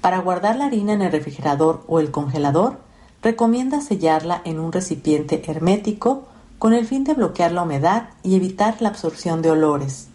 Para 0.00 0.18
guardar 0.18 0.56
la 0.56 0.66
harina 0.66 0.92
en 0.92 1.02
el 1.02 1.12
refrigerador 1.12 1.84
o 1.86 2.00
el 2.00 2.10
congelador, 2.10 2.78
recomienda 3.22 3.80
sellarla 3.80 4.42
en 4.44 4.58
un 4.58 4.72
recipiente 4.72 5.42
hermético 5.46 6.24
con 6.58 6.74
el 6.74 6.86
fin 6.86 7.04
de 7.04 7.14
bloquear 7.14 7.52
la 7.52 7.62
humedad 7.62 8.10
y 8.22 8.36
evitar 8.36 8.80
la 8.80 8.90
absorción 8.90 9.42
de 9.42 9.50
olores. 9.50 10.08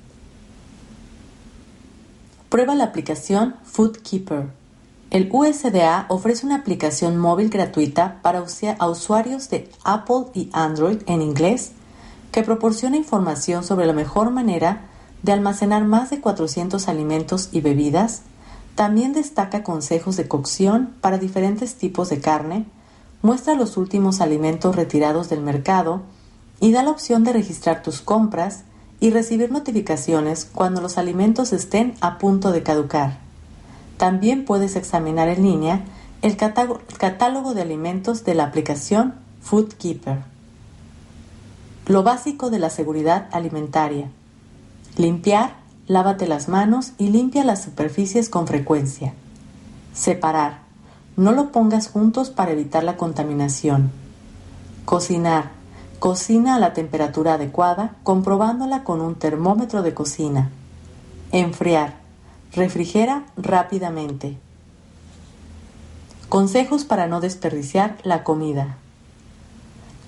Prueba 2.49 2.75
la 2.75 2.85
aplicación 2.85 3.55
Food 3.63 3.97
Keeper. 3.97 4.58
El 5.11 5.27
USDA 5.31 6.05
ofrece 6.09 6.45
una 6.45 6.57
aplicación 6.57 7.17
móvil 7.17 7.49
gratuita 7.49 8.19
para 8.21 8.43
usuarios 8.43 9.49
de 9.49 9.67
Apple 9.83 10.25
y 10.35 10.51
Android 10.53 10.99
en 11.07 11.23
inglés 11.23 11.71
que 12.31 12.43
proporciona 12.43 12.95
información 12.95 13.63
sobre 13.63 13.87
la 13.87 13.93
mejor 13.93 14.29
manera 14.29 14.85
de 15.23 15.31
almacenar 15.31 15.83
más 15.83 16.11
de 16.11 16.21
400 16.21 16.87
alimentos 16.87 17.49
y 17.51 17.61
bebidas. 17.61 18.21
También 18.75 19.13
destaca 19.13 19.63
consejos 19.63 20.15
de 20.15 20.27
cocción 20.27 20.93
para 21.01 21.17
diferentes 21.17 21.73
tipos 21.73 22.09
de 22.09 22.21
carne, 22.21 22.67
muestra 23.23 23.55
los 23.55 23.77
últimos 23.77 24.21
alimentos 24.21 24.75
retirados 24.75 25.27
del 25.27 25.41
mercado 25.41 26.03
y 26.59 26.71
da 26.71 26.83
la 26.83 26.91
opción 26.91 27.23
de 27.23 27.33
registrar 27.33 27.81
tus 27.81 28.01
compras 28.01 28.63
y 28.99 29.09
recibir 29.09 29.51
notificaciones 29.51 30.45
cuando 30.45 30.81
los 30.81 30.99
alimentos 30.99 31.51
estén 31.51 31.95
a 31.99 32.19
punto 32.19 32.51
de 32.51 32.61
caducar. 32.61 33.28
También 33.99 34.45
puedes 34.45 34.77
examinar 34.77 35.27
en 35.27 35.43
línea 35.43 35.81
el 36.21 36.37
catálogo 36.37 37.53
de 37.53 37.61
alimentos 37.61 38.23
de 38.23 38.33
la 38.33 38.45
aplicación 38.45 39.15
Food 39.41 39.73
Keeper. 39.73 40.23
Lo 41.85 42.01
básico 42.01 42.49
de 42.49 42.59
la 42.59 42.71
seguridad 42.71 43.27
alimentaria. 43.31 44.09
Limpiar, 44.95 45.57
lávate 45.85 46.27
las 46.27 46.47
manos 46.47 46.93
y 46.97 47.09
limpia 47.09 47.43
las 47.43 47.61
superficies 47.61 48.29
con 48.29 48.47
frecuencia. 48.47 49.13
Separar. 49.93 50.61
No 51.17 51.33
lo 51.33 51.51
pongas 51.51 51.89
juntos 51.89 52.29
para 52.29 52.53
evitar 52.53 52.83
la 52.83 52.95
contaminación. 52.95 53.91
Cocinar 54.85 55.59
Cocina 55.99 56.55
a 56.55 56.59
la 56.59 56.71
temperatura 56.71 57.33
adecuada, 57.33 57.95
comprobándola 58.03 58.85
con 58.85 59.01
un 59.01 59.15
termómetro 59.15 59.81
de 59.81 59.93
cocina. 59.93 60.49
Enfriar. 61.33 61.98
Refrigera 62.53 63.25
rápidamente. 63.37 64.35
Consejos 66.29 66.83
para 66.83 67.05
no 67.05 67.21
desperdiciar 67.21 67.97
la 68.03 68.23
comida. 68.23 68.77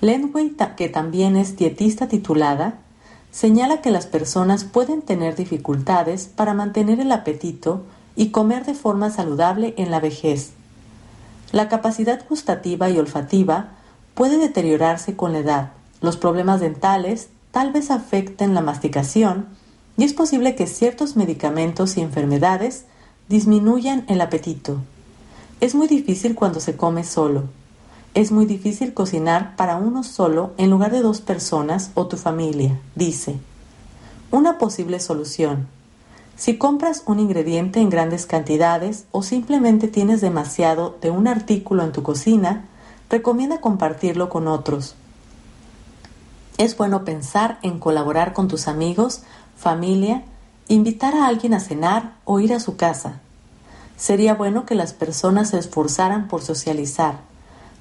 Lenway, 0.01 0.55
que 0.75 0.89
también 0.89 1.36
es 1.36 1.55
dietista 1.55 2.07
titulada, 2.07 2.79
señala 3.31 3.81
que 3.81 3.91
las 3.91 4.07
personas 4.07 4.63
pueden 4.63 5.03
tener 5.03 5.36
dificultades 5.36 6.25
para 6.36 6.55
mantener 6.55 7.00
el 7.00 7.12
apetito 7.12 7.83
y 8.15 8.29
comer 8.29 8.65
de 8.65 8.74
forma 8.74 9.12
saludable 9.12 9.75
en 9.77 9.91
la 9.91 10.00
vejez. 10.00 10.53
La 11.51 11.69
capacidad 11.69 12.25
gustativa 12.27 12.89
y 12.89 12.98
olfativa 12.98 13.69
puede 14.15 14.39
deteriorarse 14.39 15.15
con 15.15 15.33
la 15.33 15.39
edad. 15.39 15.71
Los 16.01 16.17
problemas 16.17 16.60
dentales 16.60 17.29
tal 17.51 17.71
vez 17.71 17.91
afecten 17.91 18.55
la 18.55 18.62
masticación 18.62 19.60
y 19.98 20.03
es 20.03 20.13
posible 20.13 20.55
que 20.55 20.67
ciertos 20.67 21.15
medicamentos 21.15 21.98
y 21.98 22.01
enfermedades 22.01 22.86
disminuyan 23.29 24.05
el 24.07 24.21
apetito. 24.21 24.77
Es 25.60 25.75
muy 25.75 25.88
difícil 25.88 26.36
cuando 26.36 26.60
se 26.60 26.75
come 26.75 27.03
solo. 27.03 27.43
Es 28.13 28.31
muy 28.31 28.45
difícil 28.45 28.93
cocinar 28.93 29.55
para 29.55 29.77
uno 29.77 30.03
solo 30.03 30.51
en 30.57 30.69
lugar 30.69 30.91
de 30.91 31.01
dos 31.01 31.21
personas 31.21 31.91
o 31.93 32.07
tu 32.07 32.17
familia, 32.17 32.79
dice. 32.95 33.38
Una 34.31 34.57
posible 34.57 35.00
solución. 35.00 35.67
Si 36.36 36.57
compras 36.57 37.03
un 37.05 37.19
ingrediente 37.19 37.79
en 37.79 37.89
grandes 37.89 38.25
cantidades 38.25 39.05
o 39.12 39.21
simplemente 39.21 39.88
tienes 39.88 40.21
demasiado 40.21 40.98
de 41.01 41.12
un 41.12 41.27
artículo 41.27 41.83
en 41.83 41.91
tu 41.91 42.01
cocina, 42.01 42.65
recomienda 43.10 43.62
compartirlo 43.62 44.29
con 44.29 44.48
otros. 44.48 44.95
Es 46.57 46.75
bueno 46.77 47.05
pensar 47.05 47.60
en 47.62 47.79
colaborar 47.79 48.33
con 48.33 48.48
tus 48.48 48.67
amigos, 48.67 49.21
familia, 49.61 50.23
invitar 50.67 51.13
a 51.13 51.27
alguien 51.27 51.53
a 51.53 51.59
cenar 51.59 52.15
o 52.25 52.39
ir 52.39 52.51
a 52.51 52.59
su 52.59 52.77
casa. 52.77 53.19
Sería 53.95 54.33
bueno 54.33 54.65
que 54.65 54.73
las 54.73 54.93
personas 54.93 55.49
se 55.49 55.59
esforzaran 55.59 56.27
por 56.27 56.41
socializar, 56.41 57.19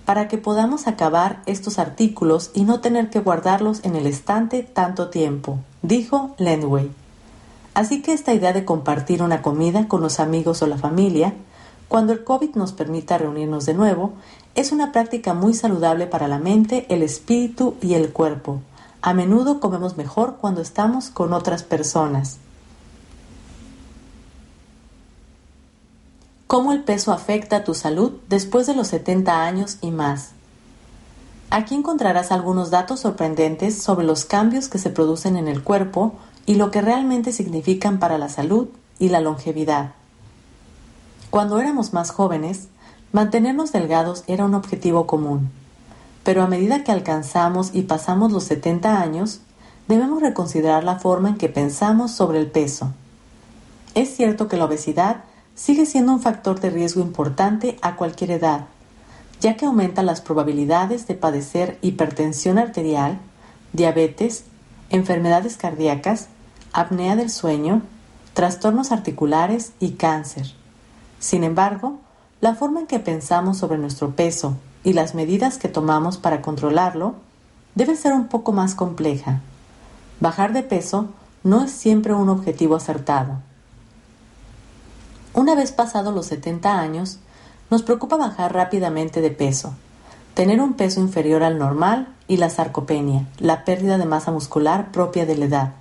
para 0.04 0.28
que 0.28 0.36
podamos 0.36 0.86
acabar 0.86 1.42
estos 1.46 1.78
artículos 1.78 2.50
y 2.52 2.64
no 2.64 2.80
tener 2.80 3.08
que 3.08 3.20
guardarlos 3.20 3.80
en 3.82 3.96
el 3.96 4.06
estante 4.06 4.62
tanto 4.62 5.08
tiempo, 5.08 5.58
dijo 5.80 6.34
Lenway. 6.36 6.90
Así 7.72 8.02
que 8.02 8.12
esta 8.12 8.34
idea 8.34 8.52
de 8.52 8.66
compartir 8.66 9.22
una 9.22 9.40
comida 9.40 9.88
con 9.88 10.02
los 10.02 10.20
amigos 10.20 10.60
o 10.60 10.66
la 10.66 10.76
familia, 10.76 11.32
cuando 11.88 12.12
el 12.12 12.24
COVID 12.24 12.56
nos 12.56 12.72
permita 12.72 13.16
reunirnos 13.16 13.64
de 13.64 13.74
nuevo, 13.74 14.12
es 14.54 14.72
una 14.72 14.92
práctica 14.92 15.32
muy 15.32 15.54
saludable 15.54 16.06
para 16.06 16.28
la 16.28 16.38
mente, 16.38 16.84
el 16.90 17.02
espíritu 17.02 17.76
y 17.80 17.94
el 17.94 18.12
cuerpo. 18.12 18.60
A 19.02 19.14
menudo 19.14 19.60
comemos 19.60 19.96
mejor 19.96 20.36
cuando 20.36 20.60
estamos 20.60 21.08
con 21.08 21.32
otras 21.32 21.62
personas. 21.62 22.36
¿Cómo 26.46 26.72
el 26.72 26.82
peso 26.82 27.12
afecta 27.12 27.64
tu 27.64 27.74
salud 27.74 28.12
después 28.28 28.66
de 28.66 28.74
los 28.74 28.88
70 28.88 29.42
años 29.44 29.78
y 29.80 29.90
más? 29.90 30.32
Aquí 31.48 31.74
encontrarás 31.74 32.30
algunos 32.30 32.70
datos 32.70 33.00
sorprendentes 33.00 33.80
sobre 33.80 34.04
los 34.04 34.24
cambios 34.24 34.68
que 34.68 34.78
se 34.78 34.90
producen 34.90 35.36
en 35.36 35.48
el 35.48 35.62
cuerpo 35.62 36.14
y 36.46 36.56
lo 36.56 36.70
que 36.70 36.82
realmente 36.82 37.32
significan 37.32 38.00
para 38.00 38.18
la 38.18 38.28
salud 38.28 38.68
y 38.98 39.08
la 39.08 39.20
longevidad. 39.20 39.92
Cuando 41.30 41.58
éramos 41.58 41.92
más 41.92 42.10
jóvenes, 42.10 42.68
mantenernos 43.12 43.72
delgados 43.72 44.24
era 44.26 44.44
un 44.44 44.54
objetivo 44.54 45.06
común, 45.06 45.50
pero 46.24 46.42
a 46.42 46.46
medida 46.46 46.84
que 46.84 46.92
alcanzamos 46.92 47.70
y 47.72 47.82
pasamos 47.82 48.32
los 48.32 48.44
70 48.44 49.00
años, 49.00 49.40
debemos 49.88 50.22
reconsiderar 50.22 50.84
la 50.84 50.98
forma 50.98 51.30
en 51.30 51.36
que 51.36 51.48
pensamos 51.48 52.12
sobre 52.12 52.38
el 52.38 52.50
peso. 52.50 52.92
Es 53.94 54.14
cierto 54.14 54.46
que 54.46 54.56
la 54.56 54.66
obesidad 54.66 55.24
sigue 55.54 55.86
siendo 55.86 56.12
un 56.12 56.20
factor 56.20 56.60
de 56.60 56.70
riesgo 56.70 57.00
importante 57.00 57.76
a 57.82 57.96
cualquier 57.96 58.30
edad, 58.30 58.66
ya 59.40 59.56
que 59.56 59.66
aumenta 59.66 60.02
las 60.02 60.20
probabilidades 60.20 61.06
de 61.06 61.14
padecer 61.14 61.78
hipertensión 61.82 62.58
arterial, 62.58 63.18
diabetes, 63.72 64.44
enfermedades 64.90 65.56
cardíacas, 65.56 66.28
apnea 66.72 67.16
del 67.16 67.30
sueño, 67.30 67.82
trastornos 68.34 68.92
articulares 68.92 69.72
y 69.80 69.92
cáncer. 69.92 70.54
Sin 71.18 71.44
embargo, 71.44 71.98
la 72.40 72.54
forma 72.54 72.80
en 72.80 72.86
que 72.86 73.00
pensamos 73.00 73.58
sobre 73.58 73.78
nuestro 73.78 74.14
peso 74.14 74.56
y 74.84 74.92
las 74.92 75.14
medidas 75.14 75.58
que 75.58 75.68
tomamos 75.68 76.18
para 76.18 76.42
controlarlo 76.42 77.14
debe 77.74 77.96
ser 77.96 78.12
un 78.12 78.28
poco 78.28 78.52
más 78.52 78.74
compleja. 78.74 79.40
Bajar 80.20 80.52
de 80.52 80.62
peso 80.62 81.08
no 81.42 81.64
es 81.64 81.70
siempre 81.70 82.14
un 82.14 82.28
objetivo 82.28 82.76
acertado. 82.76 83.38
Una 85.32 85.54
vez 85.54 85.72
pasados 85.72 86.14
los 86.14 86.26
70 86.26 86.78
años, 86.78 87.18
nos 87.70 87.82
preocupa 87.82 88.16
bajar 88.16 88.52
rápidamente 88.52 89.20
de 89.20 89.30
peso, 89.30 89.74
tener 90.34 90.60
un 90.60 90.74
peso 90.74 91.00
inferior 91.00 91.42
al 91.44 91.58
normal 91.58 92.08
y 92.26 92.36
la 92.36 92.50
sarcopenia, 92.50 93.26
la 93.38 93.64
pérdida 93.64 93.96
de 93.96 94.06
masa 94.06 94.32
muscular 94.32 94.90
propia 94.90 95.24
de 95.24 95.36
la 95.36 95.44
edad, 95.44 95.72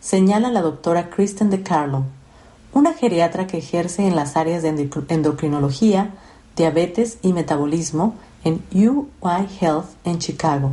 señala 0.00 0.50
la 0.50 0.60
doctora 0.60 1.08
Kristen 1.08 1.48
DeCarlo, 1.48 2.04
una 2.74 2.92
geriatra 2.92 3.46
que 3.46 3.58
ejerce 3.58 4.06
en 4.06 4.14
las 4.14 4.36
áreas 4.36 4.62
de 4.62 4.90
endocrinología, 5.08 6.10
diabetes 6.54 7.18
y 7.22 7.32
metabolismo 7.32 8.14
en 8.44 8.62
UI 8.72 9.46
Health 9.60 9.86
en 10.04 10.18
Chicago. 10.18 10.72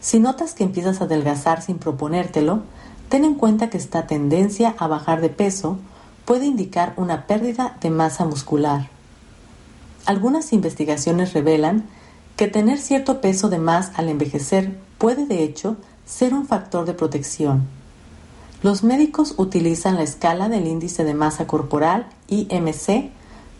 Si 0.00 0.18
notas 0.18 0.54
que 0.54 0.64
empiezas 0.64 1.00
a 1.00 1.04
adelgazar 1.04 1.62
sin 1.62 1.78
proponértelo, 1.78 2.62
ten 3.08 3.24
en 3.24 3.34
cuenta 3.34 3.70
que 3.70 3.78
esta 3.78 4.06
tendencia 4.06 4.74
a 4.78 4.86
bajar 4.86 5.20
de 5.20 5.28
peso 5.28 5.78
puede 6.24 6.46
indicar 6.46 6.94
una 6.96 7.26
pérdida 7.26 7.76
de 7.80 7.90
masa 7.90 8.24
muscular. 8.24 8.88
Algunas 10.06 10.52
investigaciones 10.52 11.32
revelan 11.32 11.84
que 12.36 12.48
tener 12.48 12.78
cierto 12.78 13.20
peso 13.20 13.48
de 13.48 13.58
más 13.58 13.92
al 13.94 14.08
envejecer 14.08 14.76
puede 14.98 15.26
de 15.26 15.42
hecho 15.42 15.76
ser 16.04 16.34
un 16.34 16.46
factor 16.46 16.84
de 16.84 16.94
protección. 16.94 17.66
Los 18.62 18.82
médicos 18.82 19.34
utilizan 19.36 19.96
la 19.96 20.02
escala 20.02 20.48
del 20.48 20.66
índice 20.66 21.04
de 21.04 21.14
masa 21.14 21.46
corporal 21.46 22.06
IMC 22.28 23.10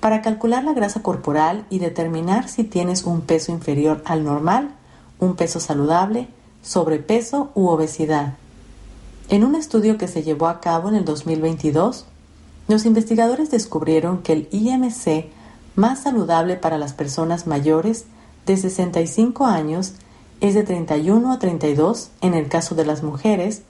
para 0.04 0.20
calcular 0.20 0.64
la 0.64 0.74
grasa 0.74 1.00
corporal 1.00 1.64
y 1.70 1.78
determinar 1.78 2.50
si 2.50 2.62
tienes 2.62 3.04
un 3.04 3.22
peso 3.22 3.52
inferior 3.52 4.02
al 4.04 4.22
normal, 4.22 4.74
un 5.18 5.34
peso 5.34 5.60
saludable, 5.60 6.28
sobrepeso 6.60 7.50
u 7.54 7.68
obesidad. 7.68 8.34
En 9.30 9.44
un 9.44 9.54
estudio 9.54 9.96
que 9.96 10.06
se 10.06 10.22
llevó 10.22 10.48
a 10.48 10.60
cabo 10.60 10.90
en 10.90 10.96
el 10.96 11.06
2022, 11.06 12.04
los 12.68 12.84
investigadores 12.84 13.50
descubrieron 13.50 14.18
que 14.18 14.34
el 14.34 14.48
IMC 14.50 15.30
más 15.74 16.02
saludable 16.02 16.56
para 16.56 16.76
las 16.76 16.92
personas 16.92 17.46
mayores 17.46 18.04
de 18.44 18.58
65 18.58 19.46
años 19.46 19.94
es 20.42 20.52
de 20.52 20.64
31 20.64 21.32
a 21.32 21.38
32 21.38 22.10
en 22.20 22.34
el 22.34 22.48
caso 22.48 22.74
de 22.74 22.84
las 22.84 23.02
mujeres 23.02 23.62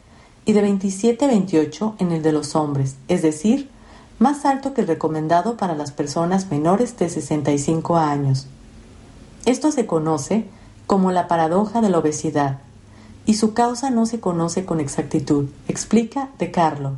y 0.44 0.52
de 0.52 0.62
27 0.62 1.26
a 1.26 1.28
28 1.28 1.94
en 2.00 2.10
el 2.10 2.24
de 2.24 2.32
los 2.32 2.56
hombres, 2.56 2.96
es 3.06 3.22
decir, 3.22 3.70
más 4.18 4.44
alto 4.44 4.74
que 4.74 4.82
el 4.82 4.86
recomendado 4.86 5.56
para 5.56 5.74
las 5.74 5.90
personas 5.90 6.50
menores 6.50 6.96
de 6.96 7.08
65 7.08 7.96
años. 7.96 8.46
Esto 9.44 9.72
se 9.72 9.86
conoce 9.86 10.46
como 10.86 11.10
la 11.10 11.28
paradoja 11.28 11.80
de 11.80 11.90
la 11.90 11.98
obesidad 11.98 12.58
y 13.26 13.34
su 13.34 13.54
causa 13.54 13.90
no 13.90 14.06
se 14.06 14.20
conoce 14.20 14.64
con 14.64 14.80
exactitud, 14.80 15.46
explica 15.68 16.28
De 16.38 16.50
Carlo. 16.50 16.92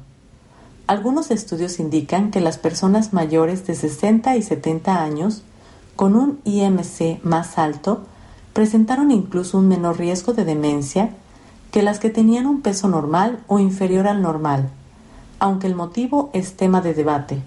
Algunos 0.86 1.30
estudios 1.30 1.80
indican 1.80 2.30
que 2.30 2.40
las 2.40 2.58
personas 2.58 3.12
mayores 3.12 3.66
de 3.66 3.74
60 3.74 4.36
y 4.36 4.42
70 4.42 5.02
años 5.02 5.42
con 5.96 6.14
un 6.14 6.40
IMC 6.44 7.22
más 7.24 7.58
alto 7.58 8.04
presentaron 8.52 9.10
incluso 9.10 9.58
un 9.58 9.68
menor 9.68 9.98
riesgo 9.98 10.32
de 10.32 10.44
demencia 10.44 11.10
que 11.72 11.82
las 11.82 11.98
que 11.98 12.10
tenían 12.10 12.46
un 12.46 12.60
peso 12.60 12.88
normal 12.88 13.40
o 13.48 13.58
inferior 13.58 14.06
al 14.06 14.22
normal 14.22 14.70
aunque 15.38 15.66
el 15.66 15.74
motivo 15.74 16.30
es 16.32 16.54
tema 16.54 16.80
de 16.80 16.94
debate, 16.94 17.42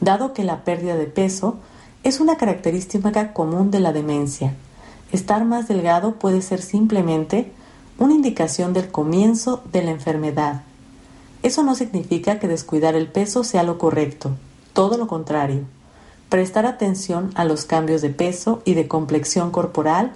dado 0.00 0.32
que 0.32 0.44
la 0.44 0.64
pérdida 0.64 0.96
de 0.96 1.06
peso 1.06 1.56
es 2.02 2.20
una 2.20 2.36
característica 2.36 3.32
común 3.32 3.70
de 3.70 3.80
la 3.80 3.92
demencia. 3.92 4.54
Estar 5.12 5.44
más 5.44 5.68
delgado 5.68 6.14
puede 6.14 6.42
ser 6.42 6.62
simplemente 6.62 7.52
una 7.98 8.14
indicación 8.14 8.72
del 8.72 8.90
comienzo 8.90 9.62
de 9.72 9.82
la 9.82 9.90
enfermedad. 9.90 10.62
Eso 11.42 11.62
no 11.62 11.74
significa 11.74 12.38
que 12.38 12.48
descuidar 12.48 12.94
el 12.94 13.08
peso 13.08 13.44
sea 13.44 13.62
lo 13.62 13.78
correcto, 13.78 14.30
todo 14.72 14.96
lo 14.96 15.06
contrario. 15.06 15.64
Prestar 16.28 16.66
atención 16.66 17.30
a 17.34 17.44
los 17.44 17.66
cambios 17.66 18.00
de 18.00 18.10
peso 18.10 18.62
y 18.64 18.74
de 18.74 18.88
complexión 18.88 19.50
corporal, 19.50 20.12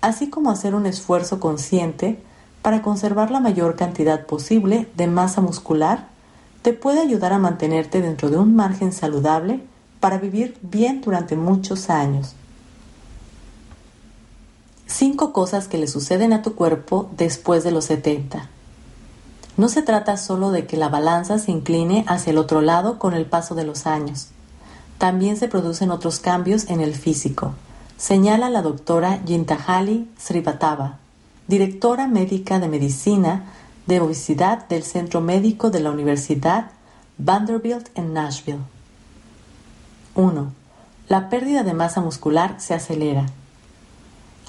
así 0.00 0.30
como 0.30 0.50
hacer 0.50 0.74
un 0.74 0.86
esfuerzo 0.86 1.40
consciente 1.40 2.22
para 2.62 2.82
conservar 2.82 3.30
la 3.30 3.40
mayor 3.40 3.74
cantidad 3.74 4.26
posible 4.26 4.86
de 4.96 5.06
masa 5.06 5.40
muscular 5.40 6.09
te 6.62 6.72
puede 6.72 7.00
ayudar 7.00 7.32
a 7.32 7.38
mantenerte 7.38 8.02
dentro 8.02 8.30
de 8.30 8.38
un 8.38 8.54
margen 8.54 8.92
saludable 8.92 9.60
para 9.98 10.18
vivir 10.18 10.58
bien 10.62 11.00
durante 11.00 11.36
muchos 11.36 11.90
años. 11.90 12.34
Cinco 14.86 15.32
cosas 15.32 15.68
que 15.68 15.78
le 15.78 15.86
suceden 15.86 16.32
a 16.32 16.42
tu 16.42 16.54
cuerpo 16.54 17.08
después 17.16 17.64
de 17.64 17.70
los 17.70 17.84
70. 17.86 18.48
No 19.56 19.68
se 19.68 19.82
trata 19.82 20.16
solo 20.16 20.50
de 20.50 20.66
que 20.66 20.76
la 20.76 20.88
balanza 20.88 21.38
se 21.38 21.52
incline 21.52 22.04
hacia 22.08 22.30
el 22.30 22.38
otro 22.38 22.60
lado 22.60 22.98
con 22.98 23.14
el 23.14 23.26
paso 23.26 23.54
de 23.54 23.64
los 23.64 23.86
años. 23.86 24.28
También 24.98 25.36
se 25.36 25.48
producen 25.48 25.90
otros 25.90 26.18
cambios 26.18 26.68
en 26.68 26.80
el 26.80 26.94
físico, 26.94 27.54
señala 27.96 28.50
la 28.50 28.62
doctora 28.62 29.22
Yintahali 29.24 30.10
Srivatava, 30.18 30.98
directora 31.46 32.06
médica 32.06 32.58
de 32.58 32.68
medicina 32.68 33.44
de 33.90 34.00
obesidad 34.00 34.68
del 34.68 34.84
Centro 34.84 35.20
Médico 35.20 35.70
de 35.70 35.80
la 35.80 35.90
Universidad 35.90 36.70
Vanderbilt 37.18 37.88
en 37.96 38.12
Nashville. 38.14 38.60
1. 40.14 40.52
La 41.08 41.28
pérdida 41.28 41.64
de 41.64 41.74
masa 41.74 42.00
muscular 42.00 42.54
se 42.60 42.72
acelera. 42.72 43.26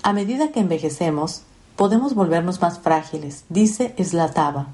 A 0.04 0.14
medida 0.14 0.52
que 0.52 0.60
envejecemos, 0.60 1.42
podemos 1.76 2.14
volvernos 2.14 2.62
más 2.62 2.78
frágiles, 2.78 3.46
dice 3.50 3.96
Slatava. 3.98 4.68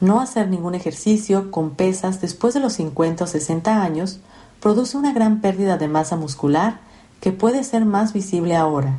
No 0.00 0.20
hacer 0.20 0.48
ningún 0.48 0.74
ejercicio 0.74 1.50
con 1.50 1.70
pesas 1.70 2.20
después 2.20 2.52
de 2.52 2.60
los 2.60 2.74
50 2.74 3.24
o 3.24 3.26
60 3.26 3.82
años 3.82 4.20
produce 4.60 4.98
una 4.98 5.14
gran 5.14 5.40
pérdida 5.40 5.78
de 5.78 5.88
masa 5.88 6.16
muscular 6.16 6.80
que 7.22 7.32
puede 7.32 7.64
ser 7.64 7.86
más 7.86 8.12
visible 8.12 8.54
ahora. 8.54 8.98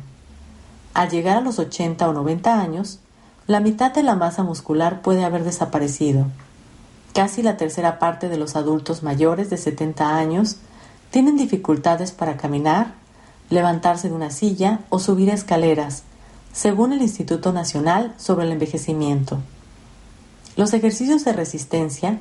Al 0.94 1.10
llegar 1.10 1.36
a 1.36 1.42
los 1.42 1.60
80 1.60 2.08
o 2.08 2.12
90 2.12 2.60
años, 2.60 2.98
la 3.46 3.60
mitad 3.60 3.92
de 3.92 4.02
la 4.02 4.14
masa 4.14 4.42
muscular 4.42 5.02
puede 5.02 5.22
haber 5.22 5.44
desaparecido. 5.44 6.26
Casi 7.12 7.42
la 7.42 7.58
tercera 7.58 7.98
parte 7.98 8.28
de 8.30 8.38
los 8.38 8.56
adultos 8.56 9.02
mayores 9.02 9.50
de 9.50 9.58
70 9.58 10.16
años 10.16 10.56
tienen 11.10 11.36
dificultades 11.36 12.12
para 12.12 12.38
caminar, 12.38 12.94
levantarse 13.50 14.08
de 14.08 14.14
una 14.14 14.30
silla 14.30 14.80
o 14.88 14.98
subir 14.98 15.28
escaleras, 15.28 16.04
según 16.52 16.94
el 16.94 17.02
Instituto 17.02 17.52
Nacional 17.52 18.14
sobre 18.16 18.46
el 18.46 18.52
Envejecimiento. 18.52 19.38
Los 20.56 20.72
ejercicios 20.72 21.24
de 21.24 21.34
resistencia, 21.34 22.18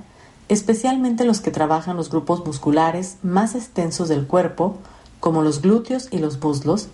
especialmente 0.50 1.24
los 1.24 1.40
que 1.40 1.52
trabajan 1.52 1.96
los 1.96 2.10
grupos 2.10 2.46
musculares 2.46 3.18
más 3.24 3.56
extensos 3.56 4.10
del 4.10 4.28
cuerpo, 4.28 4.78
como 5.22 5.42
los 5.42 5.62
glúteos 5.62 6.10
y 6.12 6.18
los 6.18 6.42
muslos, 6.42 6.90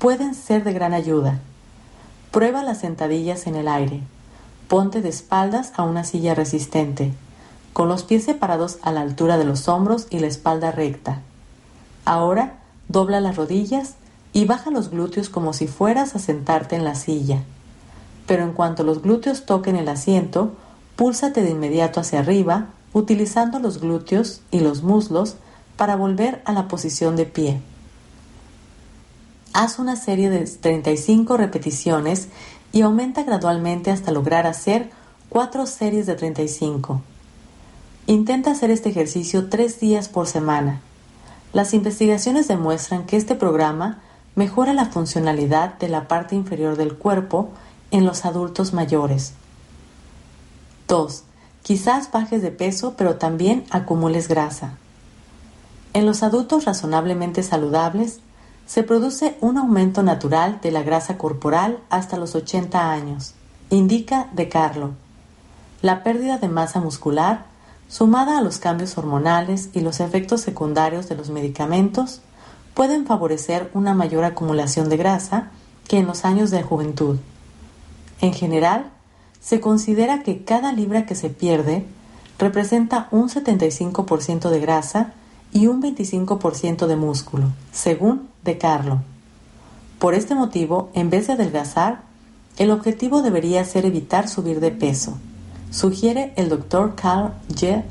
pueden 0.00 0.34
ser 0.34 0.64
de 0.64 0.72
gran 0.72 0.94
ayuda. 0.94 1.40
Prueba 2.30 2.62
las 2.62 2.80
sentadillas 2.80 3.46
en 3.46 3.56
el 3.56 3.68
aire. 3.68 4.02
Ponte 4.68 5.00
de 5.00 5.08
espaldas 5.08 5.72
a 5.76 5.82
una 5.82 6.04
silla 6.04 6.34
resistente, 6.34 7.14
con 7.72 7.88
los 7.88 8.02
pies 8.02 8.24
separados 8.24 8.78
a 8.82 8.92
la 8.92 9.00
altura 9.00 9.38
de 9.38 9.44
los 9.44 9.66
hombros 9.66 10.06
y 10.10 10.18
la 10.18 10.26
espalda 10.26 10.70
recta. 10.70 11.22
Ahora 12.04 12.58
dobla 12.88 13.20
las 13.20 13.36
rodillas 13.36 13.94
y 14.34 14.44
baja 14.44 14.70
los 14.70 14.90
glúteos 14.90 15.30
como 15.30 15.54
si 15.54 15.66
fueras 15.66 16.14
a 16.14 16.18
sentarte 16.18 16.76
en 16.76 16.84
la 16.84 16.94
silla. 16.96 17.42
Pero 18.26 18.42
en 18.42 18.52
cuanto 18.52 18.82
los 18.82 19.00
glúteos 19.00 19.46
toquen 19.46 19.76
el 19.76 19.88
asiento, 19.88 20.52
púlsate 20.96 21.42
de 21.42 21.50
inmediato 21.50 21.98
hacia 21.98 22.18
arriba, 22.18 22.66
utilizando 22.92 23.58
los 23.58 23.80
glúteos 23.80 24.42
y 24.50 24.60
los 24.60 24.82
muslos 24.82 25.36
para 25.78 25.96
volver 25.96 26.42
a 26.44 26.52
la 26.52 26.68
posición 26.68 27.16
de 27.16 27.24
pie. 27.24 27.62
Haz 29.60 29.80
una 29.80 29.96
serie 29.96 30.30
de 30.30 30.44
35 30.44 31.36
repeticiones 31.36 32.28
y 32.70 32.82
aumenta 32.82 33.24
gradualmente 33.24 33.90
hasta 33.90 34.12
lograr 34.12 34.46
hacer 34.46 34.88
4 35.30 35.66
series 35.66 36.06
de 36.06 36.14
35. 36.14 37.02
Intenta 38.06 38.52
hacer 38.52 38.70
este 38.70 38.90
ejercicio 38.90 39.48
3 39.48 39.80
días 39.80 40.08
por 40.08 40.28
semana. 40.28 40.80
Las 41.52 41.74
investigaciones 41.74 42.46
demuestran 42.46 43.04
que 43.04 43.16
este 43.16 43.34
programa 43.34 43.98
mejora 44.36 44.74
la 44.74 44.86
funcionalidad 44.86 45.76
de 45.78 45.88
la 45.88 46.06
parte 46.06 46.36
inferior 46.36 46.76
del 46.76 46.94
cuerpo 46.94 47.48
en 47.90 48.04
los 48.04 48.26
adultos 48.26 48.72
mayores. 48.72 49.32
2. 50.86 51.24
Quizás 51.64 52.12
bajes 52.12 52.42
de 52.42 52.52
peso, 52.52 52.94
pero 52.96 53.16
también 53.16 53.64
acumules 53.70 54.28
grasa. 54.28 54.78
En 55.94 56.06
los 56.06 56.22
adultos 56.22 56.64
razonablemente 56.64 57.42
saludables, 57.42 58.20
se 58.68 58.82
produce 58.82 59.38
un 59.40 59.56
aumento 59.56 60.02
natural 60.02 60.60
de 60.62 60.70
la 60.70 60.82
grasa 60.82 61.16
corporal 61.16 61.78
hasta 61.88 62.18
los 62.18 62.34
80 62.34 62.92
años, 62.92 63.32
indica 63.70 64.28
De 64.34 64.50
Carlo. 64.50 64.90
La 65.80 66.02
pérdida 66.02 66.36
de 66.36 66.48
masa 66.48 66.78
muscular, 66.78 67.46
sumada 67.88 68.36
a 68.36 68.42
los 68.42 68.58
cambios 68.58 68.98
hormonales 68.98 69.70
y 69.72 69.80
los 69.80 70.00
efectos 70.00 70.42
secundarios 70.42 71.08
de 71.08 71.16
los 71.16 71.30
medicamentos, 71.30 72.20
pueden 72.74 73.06
favorecer 73.06 73.70
una 73.72 73.94
mayor 73.94 74.24
acumulación 74.24 74.90
de 74.90 74.98
grasa 74.98 75.48
que 75.88 75.96
en 75.96 76.06
los 76.06 76.26
años 76.26 76.50
de 76.50 76.62
juventud. 76.62 77.16
En 78.20 78.34
general, 78.34 78.90
se 79.40 79.60
considera 79.60 80.22
que 80.22 80.44
cada 80.44 80.72
libra 80.74 81.06
que 81.06 81.14
se 81.14 81.30
pierde 81.30 81.86
representa 82.38 83.08
un 83.12 83.30
75% 83.30 84.50
de 84.50 84.60
grasa 84.60 85.14
y 85.52 85.66
un 85.66 85.82
25% 85.82 86.86
de 86.86 86.96
músculo, 86.96 87.46
según 87.72 88.28
De 88.44 88.58
Carlo. 88.58 89.00
Por 89.98 90.14
este 90.14 90.34
motivo, 90.34 90.90
en 90.94 91.10
vez 91.10 91.26
de 91.26 91.32
adelgazar, 91.34 92.02
el 92.56 92.70
objetivo 92.70 93.22
debería 93.22 93.64
ser 93.64 93.86
evitar 93.86 94.28
subir 94.28 94.60
de 94.60 94.70
peso, 94.70 95.18
sugiere 95.70 96.32
el 96.36 96.48
Dr. 96.48 96.94
Carl 96.94 97.32
J. 97.48 97.84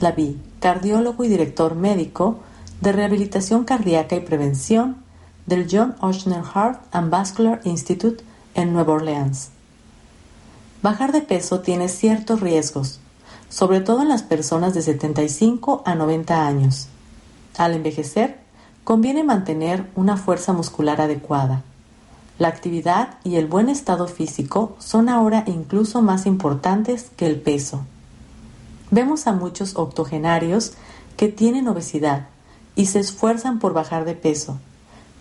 Lavie, 0.00 0.36
cardiólogo 0.60 1.24
y 1.24 1.28
director 1.28 1.74
médico 1.74 2.38
de 2.80 2.92
Rehabilitación 2.92 3.64
Cardíaca 3.64 4.16
y 4.16 4.20
Prevención 4.20 4.96
del 5.46 5.66
John 5.70 5.94
Ochsner 6.00 6.42
Heart 6.42 6.80
and 6.92 7.10
Vascular 7.10 7.60
Institute 7.64 8.22
en 8.54 8.72
Nueva 8.72 8.94
Orleans. 8.94 9.50
Bajar 10.82 11.12
de 11.12 11.22
peso 11.22 11.60
tiene 11.60 11.88
ciertos 11.88 12.40
riesgos, 12.40 13.00
sobre 13.48 13.80
todo 13.80 14.02
en 14.02 14.08
las 14.08 14.22
personas 14.22 14.74
de 14.74 14.82
75 14.82 15.82
a 15.84 15.94
90 15.94 16.46
años. 16.46 16.88
Al 17.56 17.74
envejecer, 17.74 18.38
conviene 18.84 19.24
mantener 19.24 19.88
una 19.94 20.16
fuerza 20.16 20.52
muscular 20.52 21.00
adecuada. 21.00 21.62
La 22.38 22.48
actividad 22.48 23.18
y 23.24 23.36
el 23.36 23.46
buen 23.46 23.68
estado 23.68 24.08
físico 24.08 24.76
son 24.78 25.08
ahora 25.08 25.44
incluso 25.46 26.02
más 26.02 26.26
importantes 26.26 27.10
que 27.16 27.26
el 27.26 27.40
peso. 27.40 27.82
Vemos 28.90 29.26
a 29.26 29.32
muchos 29.32 29.76
octogenarios 29.76 30.74
que 31.16 31.28
tienen 31.28 31.66
obesidad 31.66 32.28
y 32.76 32.86
se 32.86 33.00
esfuerzan 33.00 33.58
por 33.58 33.72
bajar 33.72 34.04
de 34.04 34.14
peso, 34.14 34.58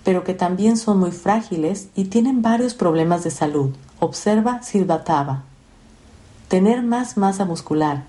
pero 0.04 0.24
que 0.24 0.34
también 0.34 0.78
son 0.78 1.00
muy 1.00 1.12
frágiles 1.12 1.88
y 1.96 2.06
tienen 2.06 2.42
varios 2.42 2.74
problemas 2.74 3.24
de 3.24 3.32
salud, 3.32 3.74
observa 4.00 4.62
Silvatava. 4.62 5.44
Tener 6.50 6.84
más 6.84 7.18
masa 7.18 7.46
muscular, 7.46 8.04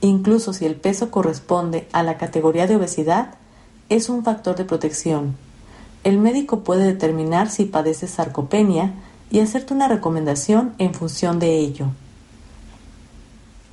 incluso 0.00 0.52
si 0.52 0.66
el 0.66 0.76
peso 0.76 1.10
corresponde 1.10 1.88
a 1.92 2.02
la 2.02 2.16
categoría 2.18 2.66
de 2.66 2.76
obesidad, 2.76 3.34
es 3.88 4.08
un 4.08 4.24
factor 4.24 4.56
de 4.56 4.64
protección. 4.64 5.36
El 6.04 6.18
médico 6.18 6.60
puede 6.60 6.84
determinar 6.84 7.50
si 7.50 7.64
padeces 7.66 8.10
sarcopenia 8.10 8.94
y 9.30 9.40
hacerte 9.40 9.74
una 9.74 9.88
recomendación 9.88 10.74
en 10.78 10.94
función 10.94 11.38
de 11.38 11.58
ello. 11.58 11.86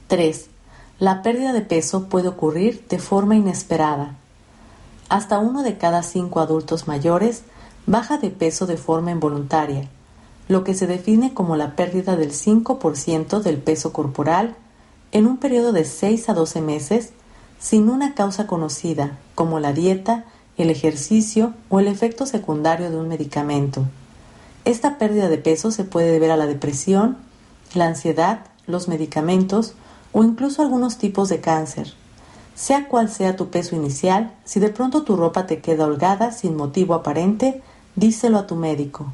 3. 0.08 0.48
La 1.00 1.22
pérdida 1.22 1.54
de 1.54 1.62
peso 1.62 2.10
puede 2.10 2.28
ocurrir 2.28 2.86
de 2.90 3.00
forma 3.00 3.36
inesperada. 3.36 4.16
Hasta 5.10 5.40
uno 5.40 5.64
de 5.64 5.78
cada 5.78 6.04
cinco 6.04 6.40
adultos 6.40 6.88
mayores 6.88 7.44
baja 7.86 8.18
de 8.18 8.30
peso 8.30 8.66
de 8.68 8.78
forma 8.78 9.12
involuntaria, 9.12 9.88
lo 10.50 10.64
que 10.64 10.74
se 10.74 10.88
define 10.88 11.34
como 11.34 11.56
la 11.56 11.76
pérdida 11.76 12.16
del 12.16 12.32
5% 12.32 13.42
del 13.42 13.58
peso 13.58 13.94
corporal 13.94 14.56
en 15.12 15.28
un 15.28 15.38
periodo 15.38 15.72
de 15.72 15.86
6 15.86 16.30
a 16.30 16.34
12 16.34 16.62
meses 16.62 17.14
sin 17.60 17.90
una 17.90 18.14
causa 18.14 18.48
conocida, 18.48 19.18
como 19.36 19.60
la 19.60 19.74
dieta, 19.74 20.26
el 20.58 20.70
ejercicio 20.70 21.54
o 21.70 21.80
el 21.80 21.88
efecto 21.88 22.26
secundario 22.26 22.90
de 22.90 22.98
un 22.98 23.08
medicamento. 23.08 23.86
Esta 24.66 24.98
pérdida 24.98 25.30
de 25.30 25.38
peso 25.38 25.72
se 25.72 25.84
puede 25.84 26.12
deber 26.12 26.32
a 26.32 26.38
la 26.38 26.46
depresión, 26.46 27.18
la 27.74 27.86
ansiedad, 27.86 28.46
los 28.66 28.88
medicamentos 28.88 29.74
o 30.12 30.24
incluso 30.24 30.62
algunos 30.62 30.98
tipos 30.98 31.30
de 31.30 31.40
cáncer. 31.40 31.94
Sea 32.56 32.88
cual 32.88 33.10
sea 33.10 33.36
tu 33.36 33.50
peso 33.50 33.76
inicial, 33.76 34.34
si 34.44 34.60
de 34.60 34.70
pronto 34.70 35.04
tu 35.04 35.16
ropa 35.16 35.46
te 35.46 35.62
queda 35.62 35.86
holgada 35.86 36.32
sin 36.32 36.56
motivo 36.56 36.96
aparente, 36.96 37.62
díselo 37.96 38.40
a 38.40 38.48
tu 38.48 38.56
médico. 38.56 39.14